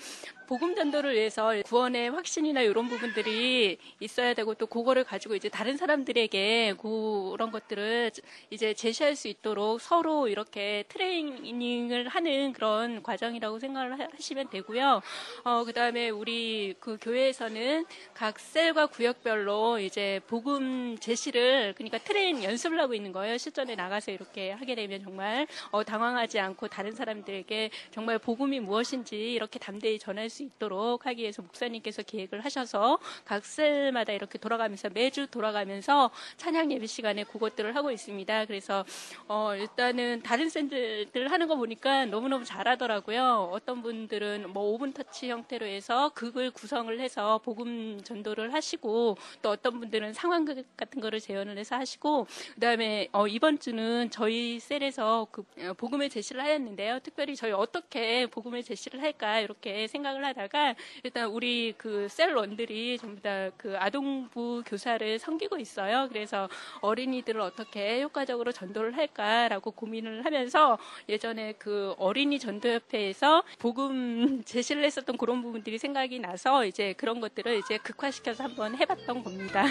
복음 0.47 0.75
전도를 0.75 1.13
위해서 1.13 1.51
구원의 1.65 2.09
확신이나 2.11 2.61
이런 2.61 2.87
부분들이 2.87 3.77
있어야 3.99 4.33
되고 4.33 4.53
또 4.53 4.65
그거를 4.65 5.03
가지고 5.03 5.35
이제 5.35 5.49
다른 5.49 5.75
사람들에게 5.75 6.75
그런 6.81 7.51
것들을 7.51 8.11
이제 8.49 8.73
제시할 8.73 9.17
수 9.17 9.27
있도록 9.27 9.81
서로 9.81 10.29
이렇게 10.29 10.85
트레이닝을 10.87 12.07
하는 12.07 12.53
그런 12.53 13.03
과정이라고 13.03 13.59
생각을 13.59 13.99
하- 13.99 14.07
하시면 14.13 14.49
되고요. 14.49 15.01
어, 15.43 15.63
그 15.65 15.73
다음에 15.73 16.09
우리 16.09 16.73
그 16.79 16.97
교회에서는 17.01 17.85
각 18.13 18.39
셀과 18.39 18.87
구역별로 18.87 19.79
이제 19.79 20.21
복음 20.27 20.97
제시를 20.97 21.73
그러니까 21.75 21.97
train 21.97 22.41
연습을 22.41 22.79
하고 22.79 22.93
있는 22.93 23.11
거예요. 23.11 23.37
실전에 23.37 23.75
나가서 23.75 24.11
이렇게 24.11 24.51
하게 24.51 24.75
되면 24.75 25.03
정말 25.03 25.45
어, 25.71 25.83
당황하지 25.83 26.39
않고 26.39 26.69
다른 26.69 26.93
사람들에게 26.93 27.69
정말 27.91 28.17
복음이 28.17 28.61
무엇인지 28.61 29.33
이렇게 29.33 29.59
담대히 29.59 29.99
전할 29.99 30.29
수 30.29 30.36
있도록 30.43 31.05
하기 31.05 31.21
위해서 31.21 31.41
목사님께서 31.41 32.03
계획을 32.03 32.43
하셔서 32.43 32.99
각 33.25 33.45
셀마다 33.45 34.13
이렇게 34.13 34.37
돌아가면서 34.37 34.89
매주 34.89 35.27
돌아가면서 35.27 36.11
찬양 36.37 36.71
예배 36.71 36.87
시간에 36.87 37.23
그것들을 37.23 37.75
하고 37.75 37.91
있습니다. 37.91 38.45
그래서 38.45 38.85
어, 39.27 39.55
일단은 39.55 40.21
다른 40.23 40.49
샌들들 40.49 41.31
하는 41.31 41.47
거 41.47 41.55
보니까 41.55 42.05
너무너무 42.05 42.45
잘하더라고요. 42.45 43.49
어떤 43.51 43.81
분들은 43.81 44.51
뭐 44.51 44.77
5분 44.77 44.93
터치 44.93 45.29
형태로 45.29 45.65
해서 45.65 46.09
극을 46.09 46.51
구성을 46.51 46.99
해서 46.99 47.39
복음 47.43 48.01
전도를 48.03 48.53
하시고 48.53 49.17
또 49.41 49.49
어떤 49.49 49.79
분들은 49.79 50.13
상황극 50.13 50.65
같은 50.77 51.01
거를 51.01 51.19
재현을 51.19 51.57
해서 51.57 51.75
하시고 51.75 52.27
그다음에 52.55 53.07
어, 53.11 53.27
이번 53.27 53.59
주는 53.59 54.09
저희 54.09 54.59
셀에서 54.59 55.27
그 55.31 55.43
어, 55.59 55.73
복음을 55.73 56.09
제시를 56.09 56.41
하였는데요. 56.41 56.99
특별히 56.99 57.35
저희 57.35 57.51
어떻게 57.51 58.25
복음을 58.27 58.63
제시를 58.63 59.01
할까 59.01 59.39
이렇게 59.39 59.87
생각을 59.87 60.25
하다가 60.27 60.75
일단 61.03 61.27
우리 61.27 61.73
그 61.77 62.07
셀원들이 62.09 62.97
전부 62.97 63.21
다 63.21 63.37
그 63.57 63.75
아동부 63.77 64.63
교사를 64.65 65.19
섬기고 65.19 65.57
있어요. 65.57 66.07
그래서 66.09 66.49
어린이들을 66.81 67.39
어떻게 67.39 68.01
효과적으로 68.01 68.51
전도를 68.51 68.95
할까라고 68.95 69.71
고민을 69.71 70.25
하면서 70.25 70.77
예전에 71.09 71.53
그 71.53 71.93
어린이 71.97 72.39
전도협회에서 72.39 73.43
복음 73.59 74.43
제시를 74.45 74.83
했었던 74.83 75.17
그런 75.17 75.41
부분들이 75.41 75.77
생각이 75.77 76.19
나서 76.19 76.65
이제 76.65 76.93
그런 76.93 77.19
것들을 77.19 77.59
이제 77.59 77.77
극화시켜서 77.77 78.43
한번 78.43 78.77
해봤던 78.77 79.23
겁니다. 79.23 79.65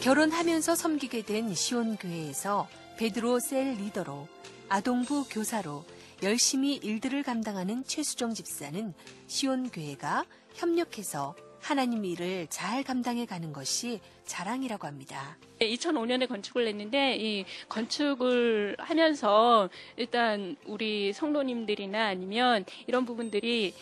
결혼하면서 0.00 0.74
섬기게 0.74 1.22
된 1.22 1.54
시온교회에서 1.54 2.68
베드로 2.98 3.40
셀 3.40 3.74
리더로 3.74 4.28
아동부 4.68 5.24
교사로 5.28 5.84
열심히 6.22 6.74
일들을 6.74 7.22
감당하는 7.22 7.84
최수정 7.84 8.34
집사는 8.34 8.92
시온교회가 9.28 10.24
협력해서 10.54 11.36
하나님 11.60 12.04
일을 12.04 12.48
잘 12.50 12.82
감당해 12.82 13.24
가는 13.24 13.52
것이 13.52 14.00
자랑이라고 14.24 14.86
합니다. 14.86 15.36
2005년에 15.60 16.28
건축을 16.28 16.64
냈는데 16.64 17.16
이 17.16 17.44
건축을 17.68 18.76
하면서 18.78 19.68
일단 19.96 20.56
우리 20.66 21.12
성도님들이나 21.12 22.06
아니면 22.06 22.64
이런 22.86 23.04
부분들이 23.04 23.74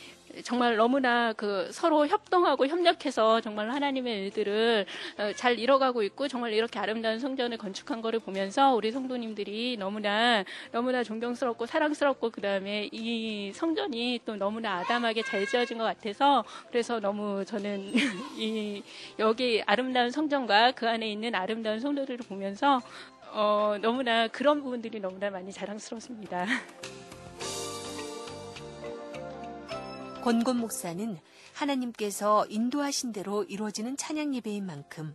정말 0.43 0.77
너무나 0.77 1.33
그 1.33 1.69
서로 1.73 2.07
협동하고 2.07 2.67
협력해서 2.67 3.41
정말 3.41 3.71
하나님의 3.71 4.25
일들을 4.25 4.87
어, 5.19 5.33
잘 5.35 5.59
이뤄가고 5.59 6.03
있고 6.05 6.29
정말 6.29 6.53
이렇게 6.53 6.79
아름다운 6.79 7.19
성전을 7.19 7.59
건축한 7.59 8.03
거를 8.03 8.21
보면서 8.21 8.75
우리 8.75 8.93
성도님들이 8.93 9.77
너무나 9.79 10.45
너무나 10.73 11.03
존경스럽고 11.03 11.67
사랑스럽고 11.67 12.31
그 12.31 12.41
다음에 12.41 12.89
이 12.93 13.53
성전이 13.55 14.21
또 14.25 14.37
너무나 14.37 14.79
아담하게 14.79 15.23
잘 15.23 15.47
지어진 15.47 15.79
것 15.79 15.85
같아서 15.85 16.45
그래서 16.69 17.01
너무 17.01 17.45
저는 17.45 17.93
이 18.37 18.83
여기 19.19 19.63
아름다운 19.67 20.11
성전과 20.11 20.73
그 20.73 20.89
안에 20.89 21.11
있는 21.11 21.35
아름다운 21.35 21.81
성도들을 21.81 22.27
보면서 22.29 22.81
어, 23.33 23.77
너무나 23.81 24.29
그런 24.29 24.63
부분들이 24.63 24.99
너무나 24.99 25.31
많이 25.31 25.53
자랑스럽습니다. 25.53 26.47
권곤 30.27 30.57
목사는 30.57 31.21
하나님께서 31.53 32.47
인도하신 32.49 33.13
대로 33.13 33.45
이루어지는 33.45 33.97
찬양 33.97 34.35
예배인 34.35 34.67
만큼 34.67 35.15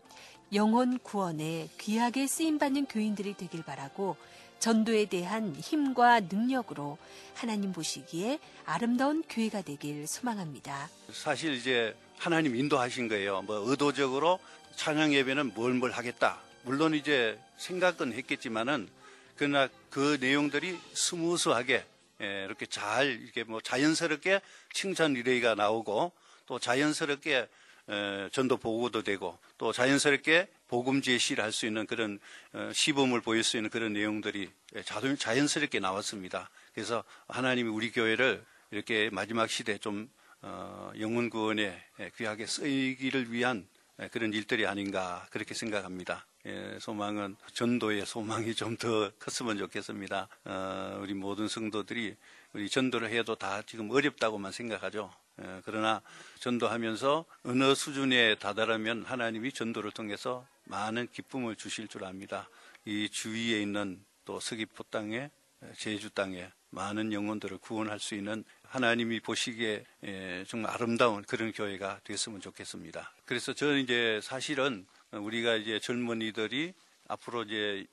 영혼 0.54 0.98
구원에 1.00 1.68
귀하게 1.78 2.28
쓰임 2.28 2.58
받는 2.58 2.86
교인들이 2.86 3.34
되길 3.34 3.62
바라고 3.64 4.16
전도에 4.60 5.08
대한 5.08 5.54
힘과 5.54 6.22
능력으로 6.22 6.98
하나님 7.34 7.74
보시기에 7.74 8.40
아름다운 8.64 9.22
교회가 9.24 9.64
되길 9.64 10.08
소망합니다. 10.08 10.90
사실 11.12 11.56
이제 11.56 11.94
하나님 12.18 12.56
인도하신 12.56 13.10
거예요. 13.10 13.42
뭐 13.42 13.70
의도적으로 13.70 14.40
찬양 14.78 15.14
예배는 15.14 15.54
뭘 15.56 15.74
뭘 15.74 15.92
하겠다. 15.92 16.40
물론 16.64 16.94
이제 16.94 17.38
생각은 17.58 18.14
했겠지만은 18.14 18.88
그러나 19.36 19.68
그 19.90 20.18
내용들이 20.22 20.80
smooth하게 20.94 21.84
예, 22.22 22.44
이렇게 22.46 22.66
잘 22.66 23.08
이렇게 23.08 23.44
뭐 23.44 23.60
자연스럽게 23.62 24.42
칭찬 24.74 25.14
릴레이가 25.14 25.56
나오고 25.56 26.12
또 26.46 26.60
자연스럽게 26.60 27.48
에, 27.90 28.30
전도 28.32 28.58
보고도 28.58 29.02
되고 29.04 29.38
또 29.58 29.72
자연스럽게 29.74 30.48
복음 30.68 31.02
제시를 31.02 31.44
할 31.44 31.52
수 31.52 31.66
있는 31.66 31.86
그런 31.88 32.20
어, 32.54 32.70
시범을 32.74 33.22
보일 33.22 33.44
수 33.44 33.58
있는 33.58 33.70
그런 33.70 33.94
내용들이 33.94 34.50
예, 34.76 34.84
자연- 34.84 35.18
자연스럽게 35.18 35.80
나왔습니다. 35.80 36.50
그래서 36.74 37.04
하나님이 37.28 37.70
우리 37.70 37.92
교회를 37.92 38.44
이렇게 38.72 39.10
마지막 39.12 39.50
시대 39.50 39.78
좀 39.78 40.10
어, 40.44 40.92
영혼 41.00 41.30
구원에 41.30 41.84
귀하게 42.18 42.46
쓰이기를 42.46 43.32
위한 43.34 43.68
예, 44.00 44.08
그런 44.10 44.32
일들이 44.34 44.66
아닌가 44.68 45.28
그렇게 45.32 45.54
생각합니다. 45.54 46.26
예, 46.46 46.78
소망은 46.80 47.36
전도의 47.54 48.06
소망이 48.06 48.56
좀 48.56 48.78
더 48.78 49.12
컸으면 49.20 49.58
좋겠습니다. 49.60 50.28
어, 50.46 51.00
우리 51.02 51.14
모든 51.14 51.48
성도들이 51.48 52.16
우리 52.54 52.70
전도를 52.70 53.10
해도 53.12 53.36
다 53.36 53.62
지금 53.62 53.92
어렵다고만 53.92 54.52
생각하죠. 54.52 55.14
예, 55.42 55.62
그러나 55.66 56.02
전도하면서 56.40 57.26
어느 57.44 57.76
수준에 57.76 58.36
다다르면 58.36 59.04
하나님이 59.06 59.52
전도를 59.52 59.92
통해서 59.92 60.46
많은 60.66 61.08
기쁨을 61.12 61.56
주실 61.58 61.88
줄 61.88 62.06
압니다. 62.06 62.50
이 62.86 63.08
주위에 63.10 63.62
있는 63.62 64.04
또 64.26 64.40
서귀포 64.40 64.84
땅에 64.86 65.30
제주 65.78 66.10
땅에 66.10 66.50
많은 66.72 67.14
영혼들을 67.14 67.58
구원할 67.60 68.00
수 68.00 68.16
있는 68.16 68.44
하나님이 68.64 69.20
보시기에 69.20 69.84
예, 70.06 70.46
정말 70.48 70.72
아름다운 70.72 71.22
그런 71.24 71.52
교회가 71.52 72.00
됐으면 72.04 72.40
좋겠습니다. 72.42 73.12
그래서 73.26 73.54
저는 73.54 73.80
이제 73.82 74.20
사실은 74.24 74.88
우리가 75.12 75.56
이제 75.56 75.80
젊은이들이 75.80 76.74
앞으로 77.08 77.44
이제 77.44 77.86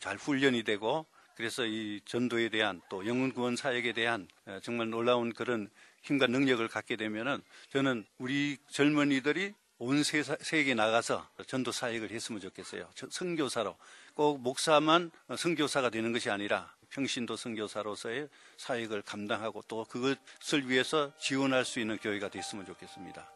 잘 0.00 0.16
훈련이 0.16 0.62
되고 0.62 1.06
그래서 1.36 1.64
이 1.66 2.00
전도에 2.04 2.48
대한 2.50 2.80
또 2.88 3.06
영혼 3.06 3.32
구원 3.32 3.56
사역에 3.56 3.92
대한 3.92 4.28
어, 4.46 4.58
정말 4.62 4.90
놀라운 4.90 5.32
그런 5.32 5.70
힘과 6.02 6.26
능력을 6.26 6.66
갖게 6.68 6.96
되면은 6.96 7.42
저는 7.70 8.04
우리 8.18 8.58
젊은이들이 8.70 9.54
온 9.78 10.04
세계에 10.04 10.74
나가서 10.74 11.28
전도 11.48 11.72
사역을 11.72 12.12
했으면 12.12 12.40
좋겠어요. 12.40 12.88
선교사로 13.10 13.76
꼭 14.14 14.40
목사만 14.40 15.10
선교사가 15.36 15.90
되는 15.90 16.12
것이 16.12 16.30
아니라 16.30 16.72
평신도 16.90 17.34
선교사로서의 17.36 18.28
사역을 18.58 19.02
감당하고 19.02 19.62
또 19.66 19.84
그것을 19.86 20.68
위해서 20.68 21.12
지원할 21.18 21.64
수 21.64 21.80
있는 21.80 21.96
교회가 21.96 22.28
됐으면 22.28 22.64
좋겠습니다. 22.66 23.28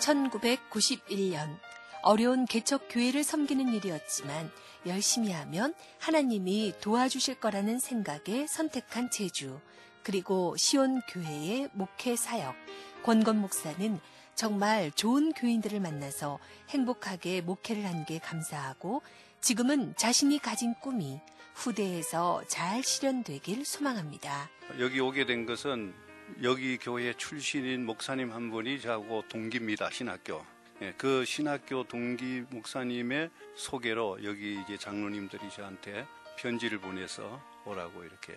1991년 0.00 1.58
어려운 2.02 2.44
개척 2.44 2.86
교회를 2.88 3.24
섬기는 3.24 3.72
일이었지만 3.74 4.50
열심히 4.86 5.32
하면 5.32 5.74
하나님이 5.98 6.74
도와주실 6.80 7.40
거라는 7.40 7.80
생각에 7.80 8.46
선택한 8.48 9.10
제주 9.10 9.60
그리고 10.02 10.56
시온 10.56 11.00
교회의 11.08 11.68
목회 11.72 12.14
사역 12.14 12.54
권건 13.02 13.40
목사는 13.40 13.98
정말 14.36 14.92
좋은 14.92 15.32
교인들을 15.32 15.80
만나서 15.80 16.38
행복하게 16.68 17.40
목회를 17.40 17.84
한 17.84 18.04
게 18.04 18.18
감사하고 18.18 19.02
지금은 19.40 19.94
자신이 19.96 20.38
가진 20.38 20.74
꿈이 20.74 21.20
후대에서 21.54 22.42
잘 22.46 22.84
실현되길 22.84 23.64
소망합니다. 23.64 24.50
여기 24.78 25.00
오게 25.00 25.24
된 25.26 25.46
것은 25.46 25.94
여기 26.42 26.76
교회 26.76 27.12
출신인 27.14 27.86
목사님 27.86 28.32
한 28.32 28.50
분이 28.50 28.80
저하고 28.80 29.24
동기입니다. 29.28 29.90
신학교. 29.90 30.44
예, 30.82 30.92
그 30.98 31.24
신학교 31.24 31.84
동기 31.84 32.44
목사님의 32.50 33.30
소개로 33.54 34.18
여기 34.24 34.60
이제 34.62 34.76
장로님들이 34.76 35.48
저한테 35.50 36.06
편지를 36.36 36.78
보내서 36.78 37.40
오라고 37.64 38.04
이렇게 38.04 38.36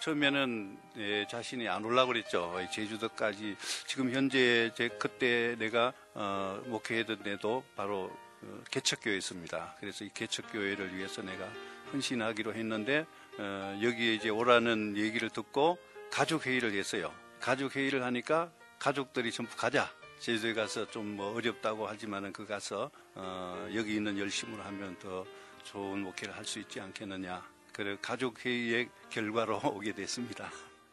처음에는 0.00 0.78
예, 0.98 1.26
자신이 1.28 1.68
안 1.68 1.84
올라고 1.84 2.08
그랬죠. 2.08 2.54
제주도까지 2.72 3.56
지금 3.86 4.12
현재 4.12 4.70
제 4.76 4.88
그때 4.88 5.56
내가 5.58 5.92
어, 6.14 6.62
목회했던 6.66 7.22
데도 7.22 7.64
바로 7.74 8.16
어, 8.42 8.64
개척교회 8.70 9.16
있습니다. 9.16 9.76
그래서 9.80 10.04
이 10.04 10.10
개척교회를 10.14 10.96
위해서 10.96 11.22
내가 11.22 11.48
헌신하기로 11.92 12.54
했는데 12.54 13.06
어, 13.38 13.80
여기에 13.82 14.14
이제 14.14 14.28
오라는 14.28 14.96
얘기를 14.96 15.30
듣고 15.30 15.78
가족 16.10 16.46
회의를 16.46 16.74
했어요. 16.74 17.12
가족 17.42 17.74
회의를 17.74 18.04
하니까 18.04 18.52
가족들이 18.78 19.32
전부 19.32 19.56
가자. 19.56 19.90
제주도에 20.20 20.54
가서 20.54 20.88
좀 20.90 21.16
뭐 21.16 21.34
어렵다고 21.34 21.88
하지만은 21.88 22.32
그 22.32 22.46
가서 22.46 22.90
어, 23.14 23.68
여기 23.74 23.96
있는 23.96 24.16
열심으로 24.16 24.62
하면 24.62 24.96
더 25.00 25.26
좋은 25.64 26.00
목회를 26.02 26.36
할 26.36 26.44
수 26.44 26.60
있지 26.60 26.80
않겠느냐. 26.80 27.44
그 27.72 27.98
가족 28.00 28.44
회의의 28.44 28.88
결과로 29.10 29.58
오게 29.74 29.92
됐습니다. 29.92 30.50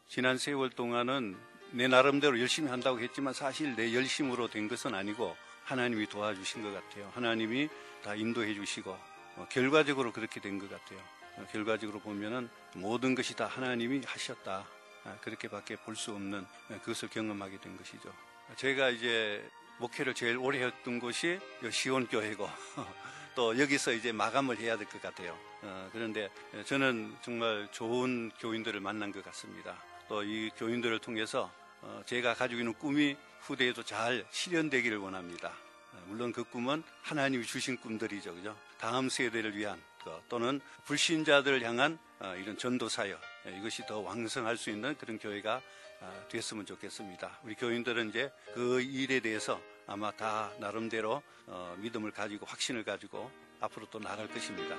지난 0.07 0.37
세월 0.39 0.71
동안은 0.71 1.37
내 1.71 1.87
나름대로 1.87 2.39
열심히 2.39 2.69
한다고 2.69 2.99
했지만 2.99 3.33
사실 3.33 3.75
내 3.75 3.93
열심으로 3.93 4.47
된 4.47 4.67
것은 4.67 4.95
아니고 4.95 5.37
하나님이 5.65 6.07
도와주신 6.07 6.63
것 6.63 6.73
같아요. 6.73 7.11
하나님이 7.13 7.69
다 8.03 8.15
인도해 8.15 8.55
주시고 8.55 8.97
어, 9.35 9.47
결과적으로 9.51 10.11
그렇게 10.11 10.39
된 10.39 10.57
것 10.57 10.67
같아요. 10.67 10.99
어, 11.37 11.45
결과적으로 11.51 11.99
보면은 11.99 12.49
모든 12.73 13.13
것이 13.13 13.35
다 13.35 13.45
하나님이 13.45 14.01
하셨다. 14.03 14.65
아, 15.09 15.17
그렇게밖에 15.21 15.75
볼 15.77 15.95
수 15.95 16.11
없는 16.11 16.45
어, 16.69 16.79
그것을 16.81 17.09
경험하게 17.09 17.59
된 17.59 17.75
것이죠. 17.77 18.13
제가 18.55 18.89
이제 18.89 19.43
목회를 19.79 20.13
제일 20.13 20.37
오래 20.37 20.63
했던 20.63 20.99
곳이 20.99 21.39
시온교회고 21.71 22.49
또 23.35 23.57
여기서 23.57 23.93
이제 23.93 24.11
마감을 24.11 24.57
해야 24.57 24.77
될 24.77 24.87
것 24.87 25.01
같아요. 25.01 25.37
어, 25.61 25.89
그런데 25.91 26.29
저는 26.65 27.15
정말 27.21 27.67
좋은 27.71 28.31
교인들을 28.39 28.79
만난 28.79 29.11
것 29.11 29.23
같습니다. 29.25 29.77
또 30.07 30.23
이 30.23 30.49
교인들을 30.57 30.99
통해서 30.99 31.51
어, 31.81 32.01
제가 32.05 32.33
가지고 32.33 32.59
있는 32.61 32.73
꿈이 32.73 33.15
후대에도 33.41 33.83
잘 33.83 34.25
실현되기를 34.31 34.97
원합니다. 34.97 35.49
어, 35.93 36.03
물론 36.07 36.31
그 36.33 36.43
꿈은 36.43 36.83
하나님이 37.03 37.45
주신 37.45 37.77
꿈들이죠, 37.77 38.35
그죠? 38.35 38.55
다음 38.79 39.09
세대를 39.09 39.55
위한 39.55 39.81
또는 40.27 40.59
불신자들을 40.85 41.61
향한 41.63 41.99
어, 42.19 42.35
이런 42.35 42.57
전도 42.57 42.89
사역 42.89 43.19
예, 43.21 43.28
이것이 43.45 43.85
더 43.85 43.99
왕성할 43.99 44.57
수 44.57 44.69
있는 44.69 44.95
그런 44.97 45.17
교회가 45.17 45.61
어, 46.01 46.25
됐으면 46.29 46.65
좋겠습니다. 46.65 47.39
우리 47.43 47.55
교인들은 47.55 48.09
이제 48.09 48.31
그 48.53 48.81
일에 48.81 49.19
대해서 49.19 49.59
아마 49.85 50.11
다 50.11 50.51
나름대로 50.59 51.21
어, 51.47 51.75
믿음을 51.79 52.11
가지고 52.11 52.45
확신을 52.45 52.83
가지고 52.83 53.29
앞으로 53.59 53.87
또 53.89 53.99
나갈 53.99 54.27
것입니다. 54.27 54.75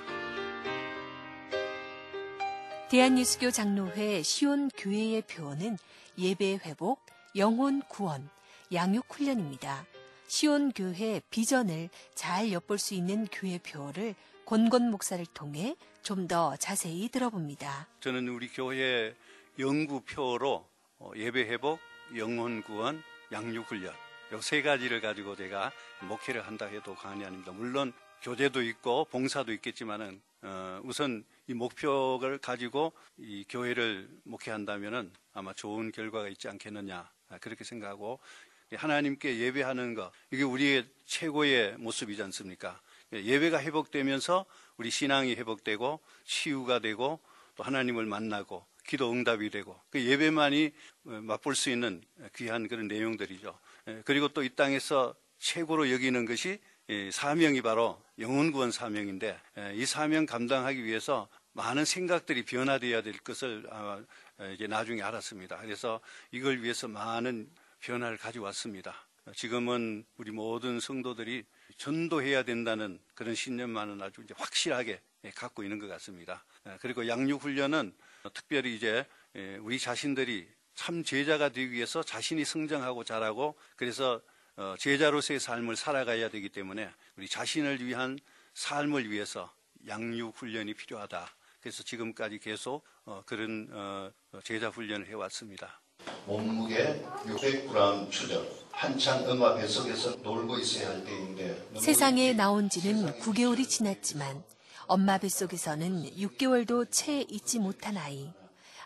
대한예수교 2.89 3.51
장로회 3.51 4.21
시온 4.21 4.69
교회의 4.75 5.21
표어는 5.21 5.77
예배 6.17 6.59
회복, 6.65 7.05
영혼 7.35 7.81
구원, 7.83 8.29
양육 8.73 9.05
훈련입니다. 9.09 9.85
시온 10.27 10.71
교회 10.71 11.21
비전을 11.29 11.89
잘 12.15 12.51
엿볼 12.51 12.77
수 12.77 12.93
있는 12.93 13.27
교회 13.31 13.59
표어를 13.59 14.15
권권 14.51 14.91
목사를 14.91 15.25
통해 15.27 15.77
좀 16.03 16.27
더 16.27 16.57
자세히 16.57 17.07
들어봅니다. 17.07 17.87
저는 18.01 18.27
우리 18.27 18.49
교회 18.49 19.15
연구표로 19.57 20.67
어, 20.99 21.11
예배 21.15 21.43
회복, 21.43 21.79
영혼 22.17 22.61
구원, 22.61 23.01
양육 23.31 23.71
훈련 23.71 23.93
세 24.41 24.61
가지를 24.61 24.99
가지고 24.99 25.37
제가 25.37 25.71
목회를 26.01 26.45
한다 26.45 26.65
해도 26.65 26.95
과언이 26.95 27.23
아닙니다. 27.23 27.53
물론 27.53 27.93
교제도 28.23 28.61
있고 28.61 29.05
봉사도 29.05 29.53
있겠지만은 29.53 30.21
어, 30.41 30.81
우선 30.83 31.23
이 31.47 31.53
목표를 31.53 32.37
가지고 32.37 32.91
이 33.19 33.45
교회를 33.47 34.09
목회한다면은 34.25 35.13
아마 35.33 35.53
좋은 35.53 35.93
결과가 35.93 36.27
있지 36.27 36.49
않겠느냐 36.49 37.09
아, 37.29 37.37
그렇게 37.37 37.63
생각하고 37.63 38.19
하나님께 38.73 39.37
예배하는 39.39 39.93
것 39.93 40.11
이게 40.29 40.43
우리의 40.43 40.87
최고의 41.05 41.77
모습이지 41.77 42.21
않습니까? 42.23 42.81
예배가 43.13 43.61
회복되면서 43.61 44.45
우리 44.77 44.89
신앙이 44.89 45.35
회복되고 45.35 45.99
치유가 46.25 46.79
되고 46.79 47.19
또 47.55 47.63
하나님을 47.63 48.05
만나고 48.05 48.65
기도 48.87 49.11
응답이 49.11 49.49
되고 49.49 49.79
그 49.89 50.03
예배만이 50.03 50.71
어, 51.05 51.09
맛볼 51.23 51.55
수 51.55 51.69
있는 51.69 52.01
귀한 52.35 52.67
그런 52.67 52.87
내용들이죠. 52.87 53.57
예, 53.87 54.01
그리고 54.05 54.27
또 54.29 54.43
이 54.43 54.49
땅에서 54.49 55.15
최고로 55.39 55.91
여기는 55.91 56.25
것이 56.25 56.59
사명이 57.11 57.61
바로 57.61 58.01
영혼 58.19 58.51
구원 58.51 58.71
사명인데 58.71 59.39
예, 59.57 59.73
이 59.75 59.85
사명 59.85 60.25
감당하기 60.25 60.83
위해서 60.83 61.27
많은 61.53 61.85
생각들이 61.85 62.43
변화되어야 62.45 63.01
될 63.01 63.17
것을 63.19 63.65
이제 64.53 64.67
나중에 64.67 65.01
알았습니다. 65.01 65.57
그래서 65.57 65.99
이걸 66.31 66.61
위해서 66.63 66.87
많은 66.87 67.49
변화를 67.81 68.17
가져왔습니다. 68.17 68.95
지금은 69.35 70.05
우리 70.17 70.31
모든 70.31 70.79
성도들이 70.79 71.43
전도해야 71.77 72.43
된다는 72.43 72.99
그런 73.13 73.35
신념만은 73.35 74.01
아주 74.01 74.21
이제 74.23 74.33
확실하게 74.37 75.01
갖고 75.35 75.63
있는 75.63 75.79
것 75.79 75.87
같습니다. 75.87 76.43
예, 76.67 76.77
그리고 76.81 77.07
양육 77.07 77.43
훈련은 77.43 77.93
특별히 78.33 78.75
이제 78.75 79.05
우리 79.61 79.79
자신들이 79.79 80.47
참 80.75 81.03
제자가 81.03 81.49
되기 81.49 81.71
위해서 81.71 82.01
자신이 82.01 82.45
성장하고 82.45 83.03
자라고 83.03 83.55
그래서 83.75 84.21
어, 84.57 84.75
제자로서의 84.77 85.39
삶을 85.39 85.75
살아가야 85.75 86.29
되기 86.29 86.49
때문에 86.49 86.89
우리 87.17 87.27
자신을 87.27 87.83
위한 87.85 88.19
삶을 88.53 89.09
위해서 89.09 89.53
양육 89.87 90.35
훈련이 90.35 90.73
필요하다. 90.73 91.27
그래서 91.61 91.83
지금까지 91.83 92.39
계속 92.39 92.83
어, 93.05 93.23
그런 93.25 93.69
어, 93.71 94.11
제자 94.43 94.69
훈련을 94.69 95.07
해왔습니다. 95.07 95.81
몸무게 96.25 97.01
600g 97.25 98.11
추적 98.11 98.70
한창 98.81 99.29
음악 99.29 99.57
뱃속에서 99.57 100.15
놀고 100.23 100.57
있어야 100.57 100.89
할 100.89 101.05
때인데 101.05 101.69
세상에 101.79 102.33
나온 102.33 102.67
지는 102.67 103.13
9개월이 103.19 103.69
지났지만 103.69 104.43
엄마 104.87 105.19
뱃속에서는 105.19 106.15
6개월도 106.15 106.87
채 106.89 107.23
있지 107.29 107.59
못한 107.59 107.95
아이. 107.95 108.33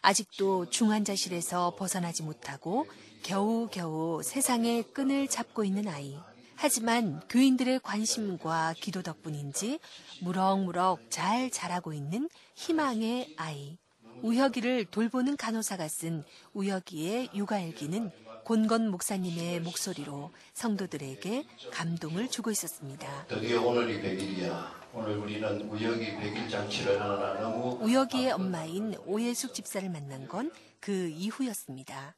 아직도 0.01 0.69
중환자실에서 0.69 1.75
벗어나지 1.77 2.23
못하고 2.23 2.87
겨우겨우 3.23 4.21
세상의 4.21 4.83
끈을 4.91 5.29
잡고 5.29 5.63
있는 5.63 5.87
아이. 5.87 6.19
하지만 6.57 7.21
교인들의 7.29 7.79
관심과 7.79 8.73
기도 8.75 9.01
덕분인지 9.01 9.79
무럭무럭 10.19 11.09
잘 11.09 11.49
자라고 11.49 11.93
있는 11.93 12.29
희망의 12.55 13.35
아이. 13.37 13.77
우혁이를 14.23 14.85
돌보는 14.91 15.37
간호사가 15.37 15.87
쓴 15.87 16.25
우혁이의 16.53 17.29
육아일기는 17.33 18.11
곤건 18.45 18.91
목사님의 18.91 19.59
목소리로 19.61 20.31
성도들에게 20.53 21.47
감동을 21.71 22.29
주고 22.29 22.51
있었습니다. 22.51 23.25
드디어 23.27 23.61
오늘이 23.63 23.99
100일이야. 24.01 24.85
오늘 24.93 25.17
우리는 25.17 25.61
우혁이 25.67 26.15
100일 26.15 26.49
잔치를 26.49 27.01
하느라 27.01 27.39
너무 27.41 27.83
우혁이의 27.83 28.31
엄마인 28.31 28.95
오예숙 29.05 29.53
집사를 29.53 29.89
만난 29.89 30.27
건 30.27 30.51
그 30.85 31.09
이후였습니다. 31.09 32.15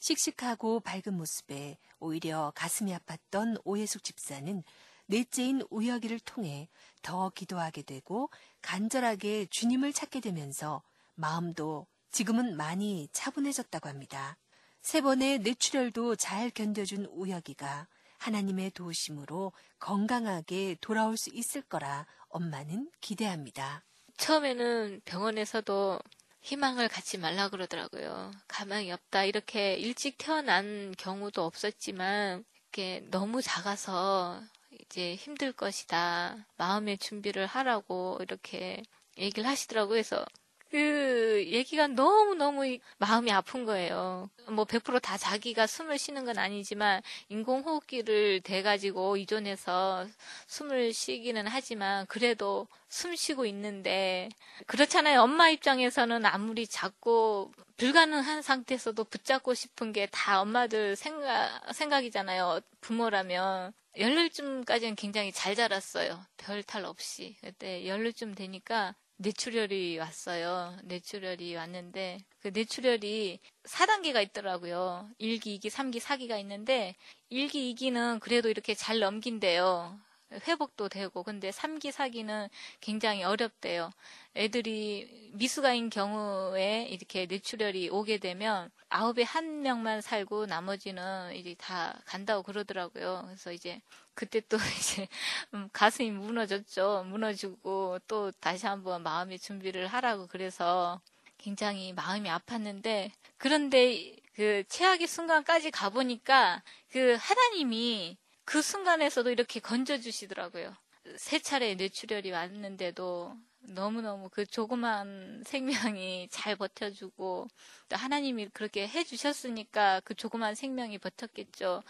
씩씩하고 0.00 0.80
밝은 0.80 1.16
모습에 1.16 1.78
오히려 2.00 2.52
가슴이 2.56 2.92
아팠던 2.92 3.60
오예숙 3.62 4.02
집사는 4.02 4.64
넷째인 5.06 5.62
우혁이를 5.70 6.18
통해 6.18 6.68
더 7.02 7.30
기도하게 7.30 7.82
되고 7.82 8.28
간절하게 8.62 9.46
주님을 9.48 9.92
찾게 9.92 10.18
되면서 10.18 10.82
마음도 11.14 11.86
지금은 12.10 12.56
많이 12.56 13.08
차분해졌다고 13.12 13.88
합니다. 13.88 14.36
세 14.82 15.00
번의 15.00 15.40
뇌출혈도 15.40 16.16
잘 16.16 16.50
견뎌준 16.50 17.06
우혁이가 17.06 17.86
하나님의 18.18 18.70
도우심으로 18.72 19.52
건강하게 19.78 20.76
돌아올 20.80 21.16
수 21.16 21.30
있을 21.32 21.62
거라 21.62 22.06
엄마는 22.28 22.90
기대합니다. 23.00 23.82
처음에는 24.16 25.02
병원에서도 25.04 26.00
희망을 26.42 26.88
갖지 26.88 27.18
말라 27.18 27.48
그러더라고요. 27.48 28.30
가망이 28.48 28.90
없다. 28.92 29.24
이렇게 29.24 29.74
일찍 29.74 30.16
태어난 30.18 30.94
경우도 30.96 31.44
없었지만, 31.44 32.44
이렇게 32.72 33.06
너무 33.10 33.42
작아서 33.42 34.42
이제 34.80 35.14
힘들 35.16 35.52
것이다. 35.52 36.46
마음의 36.56 36.98
준비를 36.98 37.46
하라고 37.46 38.18
이렇게 38.20 38.82
얘기를 39.18 39.48
하시더라고요. 39.48 39.90
그래서 39.90 40.24
그 40.70 41.44
얘기가 41.48 41.88
너무너무 41.88 42.78
마음이 42.98 43.32
아픈 43.32 43.64
거예요. 43.64 44.30
뭐 44.50 44.64
100%다 44.64 45.16
자기가 45.18 45.66
숨을 45.66 45.98
쉬는 45.98 46.24
건 46.24 46.38
아니지만 46.38 47.02
인공호흡기를 47.28 48.40
대가지고 48.42 49.16
이존해서 49.16 50.06
숨을 50.46 50.92
쉬기는 50.92 51.46
하지만 51.48 52.06
그래도 52.06 52.68
숨 52.88 53.16
쉬고 53.16 53.46
있는데 53.46 54.28
그렇잖아요. 54.66 55.22
엄마 55.22 55.48
입장에서는 55.50 56.24
아무리 56.26 56.66
작고 56.68 57.52
불가능한 57.76 58.42
상태에서도 58.42 59.02
붙잡고 59.04 59.54
싶은 59.54 59.92
게 59.92 60.06
다 60.12 60.40
엄마들 60.40 60.94
생각, 60.96 61.62
생각이잖아요. 61.74 62.60
부모라면. 62.80 63.72
열흘쯤까지는 63.98 64.94
굉장히 64.96 65.32
잘 65.32 65.54
자랐어요. 65.56 66.20
별 66.36 66.62
탈 66.62 66.84
없이. 66.84 67.36
그때 67.40 67.86
열흘쯤 67.86 68.34
되니까 68.34 68.94
뇌출혈이 69.22 69.98
왔어요. 69.98 70.74
뇌출혈이 70.84 71.54
왔는데 71.54 72.20
그 72.40 72.48
뇌출혈이 72.48 73.38
4단계가 73.64 74.22
있더라고요. 74.22 75.10
1기, 75.20 75.58
2기, 75.58 75.66
3기, 75.66 76.00
4기가 76.00 76.40
있는데 76.40 76.96
1기, 77.30 77.74
2기는 77.74 78.18
그래도 78.20 78.48
이렇게 78.48 78.74
잘 78.74 78.98
넘긴대요. 78.98 80.00
회복도 80.32 80.88
되고 80.88 81.22
근데 81.22 81.50
3기, 81.50 81.90
4기는 81.90 82.48
굉장히 82.80 83.22
어렵대요. 83.22 83.92
애들이 84.36 85.30
미숙아인 85.34 85.90
경우에 85.90 86.86
이렇게 86.90 87.26
뇌출혈이 87.26 87.90
오게 87.90 88.18
되면 88.18 88.70
아홉에 88.88 89.22
한 89.22 89.62
명만 89.62 90.00
살고 90.00 90.46
나머지는 90.46 91.34
이제 91.34 91.54
다 91.58 91.98
간다고 92.04 92.42
그러더라고요. 92.42 93.22
그래서 93.26 93.52
이제 93.52 93.80
그때 94.14 94.40
또 94.40 94.56
이제 94.78 95.08
음, 95.54 95.68
가슴이 95.72 96.10
무너졌죠. 96.10 97.04
무너지고 97.08 97.98
또 98.06 98.30
다시 98.32 98.66
한번 98.66 99.02
마음의 99.02 99.38
준비를 99.38 99.86
하라고 99.86 100.26
그래서 100.26 101.00
굉장히 101.38 101.92
마음이 101.92 102.28
아팠는데 102.28 103.10
그런데 103.38 104.16
그 104.34 104.62
최악의 104.68 105.06
순간까지 105.06 105.70
가보니까 105.70 106.62
그 106.90 107.16
하나님이 107.18 108.16
그 108.50 108.62
순간에서도 108.62 109.30
이렇게 109.30 109.60
건져주시더라고요. 109.60 110.74
세 111.16 111.38
차례 111.38 111.76
뇌출혈이 111.76 112.32
왔는데도 112.32 113.36
너무너무 113.60 114.28
그 114.28 114.44
조그만 114.44 115.44
생명이 115.46 116.26
잘 116.32 116.56
버텨주고 116.56 117.46
또 117.88 117.96
하나님이 117.96 118.48
그렇게 118.48 118.88
해주셨으니까 118.88 120.00
그 120.04 120.16
조그만 120.16 120.56
생명이 120.56 120.98
버텼겠죠. 120.98 121.84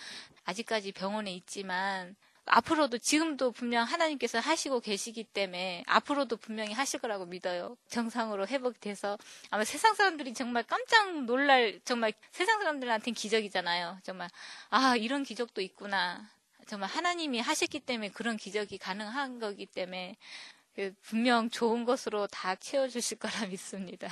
아직까지 0.44 0.92
병원에 0.92 1.32
있지만 1.32 2.14
앞으로도 2.44 2.98
지금도 2.98 3.52
분명 3.52 3.84
하나님께서 3.84 4.38
하시고 4.38 4.80
계시기 4.80 5.24
때문에 5.24 5.84
앞으로도 5.86 6.36
분명히 6.36 6.74
하실 6.74 7.00
거라고 7.00 7.24
믿어요. 7.24 7.78
정상으로 7.88 8.46
회복돼서 8.46 9.16
아마 9.48 9.64
세상 9.64 9.94
사람들이 9.94 10.34
정말 10.34 10.64
깜짝 10.64 11.22
놀랄 11.24 11.80
정말 11.86 12.12
세상 12.32 12.58
사람들한테는 12.58 13.14
기적이잖아요. 13.14 14.00
정말 14.02 14.28
아 14.68 14.94
이런 14.96 15.22
기적도 15.22 15.62
있구나. 15.62 16.28
정말 16.70 16.88
하나님이 16.88 17.40
하셨기 17.40 17.80
때문에 17.80 18.10
그런 18.10 18.36
기적이 18.36 18.78
가능한 18.78 19.40
거기 19.40 19.66
때문에 19.66 20.16
그 20.76 20.94
분명 21.02 21.50
좋은 21.50 21.84
것으로 21.84 22.28
다 22.28 22.54
채워주실 22.54 23.18
거라 23.18 23.46
믿습니다. 23.46 24.08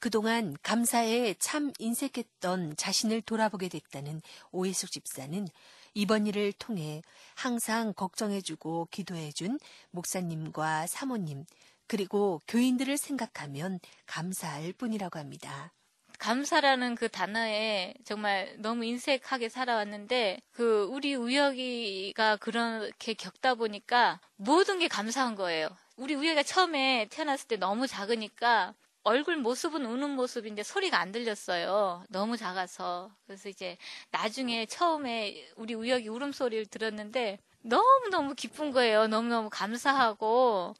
그동안 0.00 0.56
감사에 0.60 1.36
참 1.38 1.72
인색했던 1.78 2.76
자신을 2.76 3.22
돌아보게 3.22 3.68
됐다는 3.68 4.22
오해숙 4.50 4.90
집사는 4.90 5.46
이번 5.94 6.26
일을 6.26 6.52
통해 6.54 7.00
항상 7.36 7.92
걱정해주고 7.92 8.88
기도해준 8.90 9.60
목사님과 9.92 10.88
사모님, 10.88 11.44
그리고 11.86 12.40
교인들을 12.48 12.98
생각하면 12.98 13.78
감사할 14.06 14.72
뿐이라고 14.72 15.20
합니다. 15.20 15.72
감사라는 16.18 16.94
그 16.94 17.08
단어에 17.08 17.94
정말 18.04 18.54
너무 18.58 18.84
인색하게 18.84 19.48
살아왔는데 19.48 20.38
그 20.52 20.88
우리 20.90 21.14
우혁이가 21.14 22.36
그렇게 22.36 23.14
겪다 23.14 23.54
보니까 23.54 24.20
모든 24.36 24.78
게 24.78 24.88
감사한 24.88 25.34
거예요. 25.34 25.68
우리 25.96 26.14
우혁이가 26.14 26.42
처음에 26.42 27.08
태어났을 27.10 27.48
때 27.48 27.56
너무 27.56 27.86
작으니까 27.86 28.74
얼굴 29.04 29.36
모습은 29.36 29.84
우는 29.84 30.10
모습인데 30.10 30.62
소리가 30.62 30.98
안 30.98 31.12
들렸어요. 31.12 32.04
너무 32.08 32.36
작아서. 32.38 33.10
그래서 33.26 33.50
이제 33.50 33.76
나중에 34.10 34.64
처음에 34.66 35.46
우리 35.56 35.74
우혁이 35.74 36.08
울음소리를 36.08 36.66
들었는데 36.66 37.38
너무너무 37.60 38.34
기쁜 38.34 38.72
거예요. 38.72 39.06
너무너무 39.06 39.50
감사하고. 39.50 40.74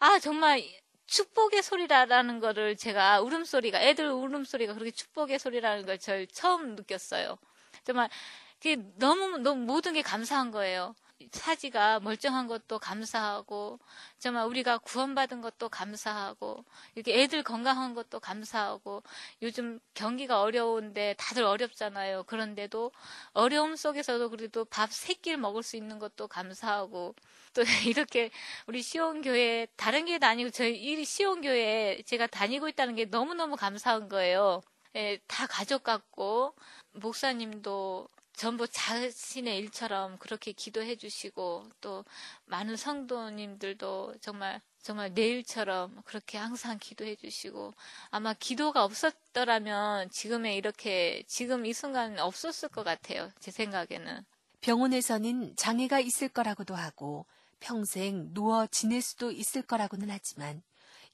아, 0.00 0.18
정말 0.18 0.62
축복의 1.08 1.62
소리라는 1.62 2.38
거를 2.38 2.76
제가 2.76 3.20
울음소리가, 3.22 3.80
애들 3.80 4.10
울음소리가 4.10 4.74
그렇게 4.74 4.90
축복의 4.90 5.38
소리라는 5.38 5.86
걸저 5.86 6.26
처음 6.26 6.76
느꼈어요. 6.76 7.38
정말 7.82 8.10
그게 8.58 8.76
너무, 8.96 9.38
너무 9.38 9.64
모든 9.64 9.94
게 9.94 10.02
감사한 10.02 10.50
거예요. 10.50 10.94
사지가 11.32 12.00
멀쩡한 12.00 12.46
것도 12.46 12.78
감사하고 12.78 13.78
정말 14.18 14.46
우리가 14.46 14.78
구원받은 14.78 15.40
것도 15.40 15.68
감사하고 15.68 16.64
이렇게 16.94 17.22
애들 17.22 17.42
건강한 17.42 17.94
것도 17.94 18.20
감사하고 18.20 19.02
요즘 19.42 19.80
경기가 19.94 20.40
어려운데 20.42 21.14
다들 21.18 21.42
어렵잖아요. 21.44 22.22
그런데도 22.24 22.92
어려움 23.32 23.76
속에서도 23.76 24.30
그래도 24.30 24.64
밥 24.64 24.90
세 24.92 25.14
끼를 25.14 25.38
먹을 25.38 25.62
수 25.62 25.76
있는 25.76 25.98
것도 25.98 26.28
감사하고 26.28 27.14
또 27.54 27.62
이렇게 27.86 28.30
우리 28.66 28.82
시온 28.82 29.22
교회 29.22 29.66
다른 29.76 30.06
교회도 30.06 30.26
아니고 30.26 30.50
저희 30.50 30.76
이 30.76 31.04
시온 31.04 31.40
교회 31.42 32.00
제가 32.06 32.26
다니고 32.26 32.68
있다는 32.68 32.94
게 32.94 33.04
너무너무 33.06 33.56
감사한 33.56 34.08
거예요. 34.08 34.62
예, 34.96 35.18
다 35.26 35.46
가족 35.46 35.82
같고 35.84 36.54
목사님도 36.92 38.08
전부 38.38 38.68
자신의 38.68 39.58
일처럼 39.58 40.16
그렇게 40.18 40.52
기도해 40.52 40.94
주시고 40.94 41.68
또 41.80 42.04
많은 42.44 42.76
성도님들도 42.76 44.14
정말 44.20 44.60
정말 44.80 45.12
내 45.12 45.26
일처럼 45.26 46.00
그렇게 46.04 46.38
항상 46.38 46.78
기도해 46.78 47.16
주시고 47.16 47.74
아마 48.10 48.34
기도가 48.34 48.84
없었더라면 48.84 50.10
지금의 50.10 50.56
이렇게 50.56 51.24
지금 51.26 51.66
이 51.66 51.72
순간 51.72 52.16
없었을 52.20 52.68
것 52.68 52.84
같아요. 52.84 53.28
제 53.40 53.50
생각에는. 53.50 54.24
병원에서는 54.60 55.56
장애가 55.56 55.98
있을 55.98 56.28
거라고도 56.28 56.76
하고 56.76 57.26
평생 57.58 58.32
누워 58.34 58.68
지낼 58.68 59.02
수도 59.02 59.32
있을 59.32 59.62
거라고는 59.62 60.10
하지만 60.10 60.62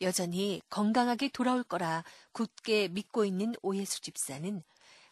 여전히 0.02 0.60
건강하게 0.68 1.30
돌아올 1.30 1.64
거라 1.64 2.04
굳게 2.32 2.88
믿고 2.88 3.24
있는 3.24 3.54
오예수 3.62 4.02
집사는 4.02 4.62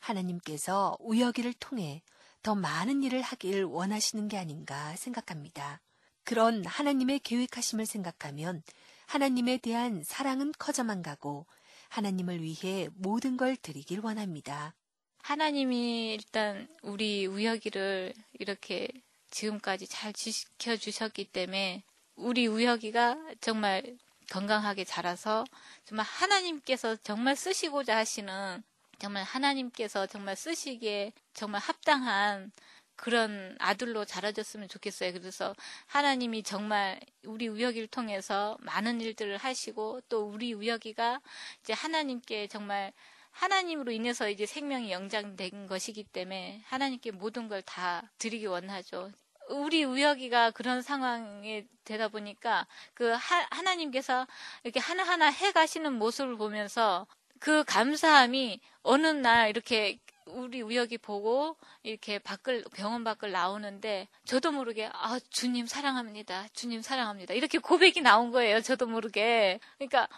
하나님께서 0.03 0.97
우여기를 1.01 1.55
통해 1.55 2.03
더 2.43 2.55
많은 2.55 3.03
일을 3.03 3.23
하길 3.23 3.65
원하시는 3.65 4.29
게 4.29 4.37
아닌가 4.37 4.95
생각합니다. 4.97 5.81
그런 6.25 6.65
하나님의 6.67 7.21
계획하심을 7.21 7.87
생각하면 7.87 8.63
하나님에 9.07 9.59
대한 9.59 10.03
사랑은 10.05 10.53
커져만 10.59 11.03
가고 11.03 11.47
하나님을 11.89 12.43
위해 12.43 12.89
모든 12.95 13.37
걸 13.37 13.57
드리길 13.57 14.01
원합니다. 14.01 14.75
하나님이 15.23 16.15
일단 16.15 16.67
우리 16.83 17.27
우혁이를 17.27 18.13
이렇게 18.41 18.89
지금까지 19.31 19.87
잘 19.87 20.13
지켜 20.13 20.77
주셨기 20.77 21.27
때문에 21.27 21.85
우리 22.17 22.47
우혁이가 22.47 23.17
정말 23.41 23.97
건강하게 24.31 24.85
자라서 24.85 25.45
정말 25.85 26.07
하나님께서 26.07 26.97
정말 26.97 27.37
쓰시고자 27.37 27.97
하시는 27.97 28.63
정말 29.03 29.25
하나님께서 29.25 30.07
정말 30.07 30.37
쓰시기에 30.37 31.13
정말 31.35 31.61
합당한 31.61 32.53
그런 32.95 33.57
아들로 33.59 34.05
자라줬으면 34.05 34.69
좋겠어요. 34.69 35.13
그래서 35.13 35.57
하나님이 35.87 36.45
정말 36.45 37.01
우리 37.25 37.49
우혁이를 37.49 37.89
통해서 37.89 38.57
많은 38.61 39.01
일들을 39.01 39.39
하시고 39.39 40.03
또 40.09 40.29
우리 40.29 40.53
우혁이가 40.55 41.21
이제 41.63 41.73
하나님께 41.73 42.47
정말 42.47 42.93
하나님으로 43.33 43.91
인해서 43.91 44.29
이제 44.31 44.47
생명이 44.47 44.93
영장된 44.93 45.67
것이기 45.67 46.05
때문에 46.05 46.63
하나님께 46.67 47.11
모든 47.11 47.49
걸 47.49 47.61
다 47.63 48.09
드리기 48.19 48.47
원하죠. 48.47 49.11
우리 49.49 49.83
우혁이가 49.85 50.53
그런 50.53 50.81
상황에 50.83 51.67
되다 51.85 52.07
보니까 52.09 52.69
그 52.95 53.11
하, 53.11 53.47
하나님께서 53.51 54.29
이렇게 54.63 54.79
하나하나 54.79 55.27
해 55.31 55.51
가시는 55.51 55.93
모습을 55.95 56.37
보면서 56.37 57.07
그 57.43 57.65
감사함이 57.65 58.61
어느 58.85 59.07
날 59.09 59.51
이렇게 59.51 59.99
우리 60.27 60.63
우혁이 60.63 60.99
보고 60.99 61.57
이렇게 61.83 62.21
밖을 62.21 62.65
병원 62.73 63.03
밖을 63.03 63.33
나오는데 63.33 64.07
저도 64.25 64.53
모르게 64.53 64.89
아 64.93 65.19
주님 65.29 65.67
사랑합니다. 65.67 66.47
주님 66.53 66.83
사랑합니다. 66.83 67.35
이렇게 67.35 67.59
고백이 67.59 68.01
나온 68.01 68.31
거예요. 68.31 68.61
저도 68.61 68.87
모르게. 68.87 69.59
그러니까 69.77 70.09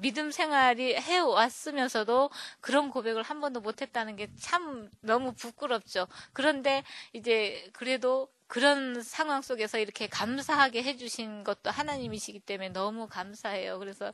믿음 0.00 0.30
생활이 0.30 0.94
해 0.94 1.18
왔으면서도 1.18 2.30
그런 2.60 2.90
고백을 2.90 3.24
한 3.24 3.40
번도 3.40 3.60
못했다는 3.60 4.14
게 4.14 4.28
참 4.38 4.88
너무 5.00 5.32
부끄럽죠. 5.32 6.06
그런데 6.32 6.84
이제 7.12 7.68
그래도 7.72 8.28
그런 8.48 9.02
상황 9.02 9.42
속에서 9.42 9.78
이렇게 9.78 10.08
감사하게 10.08 10.82
해주신 10.82 11.44
것도 11.44 11.70
하나님이시기 11.70 12.40
때문에 12.40 12.70
너무 12.70 13.06
감사해요. 13.06 13.78
그래서 13.78 14.12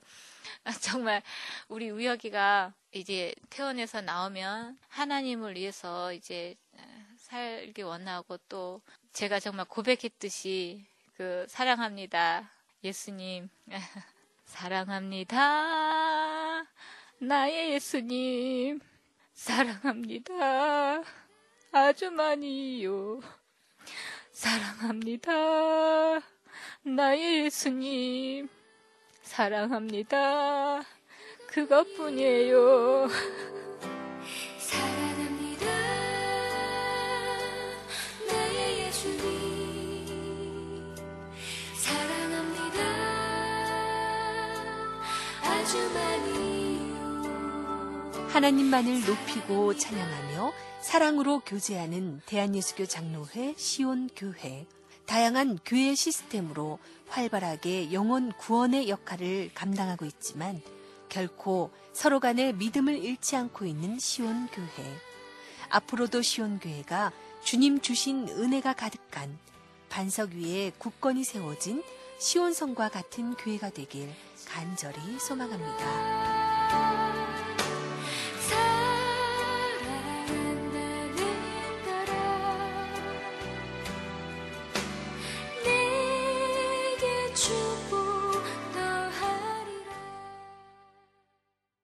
정말 0.82 1.22
우리 1.68 1.88
우혁이가 1.90 2.74
이제 2.92 3.32
태원에서 3.48 4.00
나오면 4.02 4.78
하나님을 4.88 5.54
위해서 5.54 6.12
이제 6.12 6.56
살기 7.16 7.82
원하고 7.82 8.36
또 8.48 8.82
제가 9.12 9.40
정말 9.40 9.66
고백했듯이 9.66 10.84
그 11.16 11.46
사랑합니다. 11.48 12.50
예수님. 12.82 13.48
사랑합니다. 14.44 15.36
나의 17.18 17.72
예수님. 17.74 18.80
사랑합니다. 19.32 21.02
아주 21.72 22.10
많이요. 22.10 23.20
사랑합니다. 24.34 25.30
나의 26.82 27.44
예수님. 27.44 28.48
사랑합니다. 29.22 30.82
그것뿐이에요. 31.46 33.06
사랑합니다. 34.58 35.66
나의 38.28 38.86
예수님. 38.86 40.06
사랑합니다. 41.76 42.80
아주 45.42 45.78
많이요. 45.94 46.13
하나님만을 48.34 49.06
높이고 49.06 49.76
찬양하며 49.76 50.52
사랑으로 50.80 51.38
교제하는 51.46 52.20
대한예수교 52.26 52.86
장로회 52.86 53.54
시온교회. 53.56 54.66
다양한 55.06 55.60
교회 55.64 55.94
시스템으로 55.94 56.80
활발하게 57.06 57.92
영혼 57.92 58.32
구원의 58.32 58.88
역할을 58.88 59.52
감당하고 59.54 60.04
있지만 60.06 60.60
결코 61.08 61.70
서로 61.92 62.18
간의 62.18 62.54
믿음을 62.54 62.98
잃지 62.98 63.36
않고 63.36 63.66
있는 63.66 64.00
시온교회. 64.00 64.82
앞으로도 65.68 66.20
시온교회가 66.20 67.12
주님 67.44 67.82
주신 67.82 68.28
은혜가 68.28 68.72
가득한 68.72 69.38
반석 69.88 70.30
위에 70.32 70.72
굳건히 70.78 71.22
세워진 71.22 71.84
시온성과 72.18 72.88
같은 72.88 73.36
교회가 73.36 73.70
되길 73.70 74.12
간절히 74.48 75.20
소망합니다. 75.20 76.33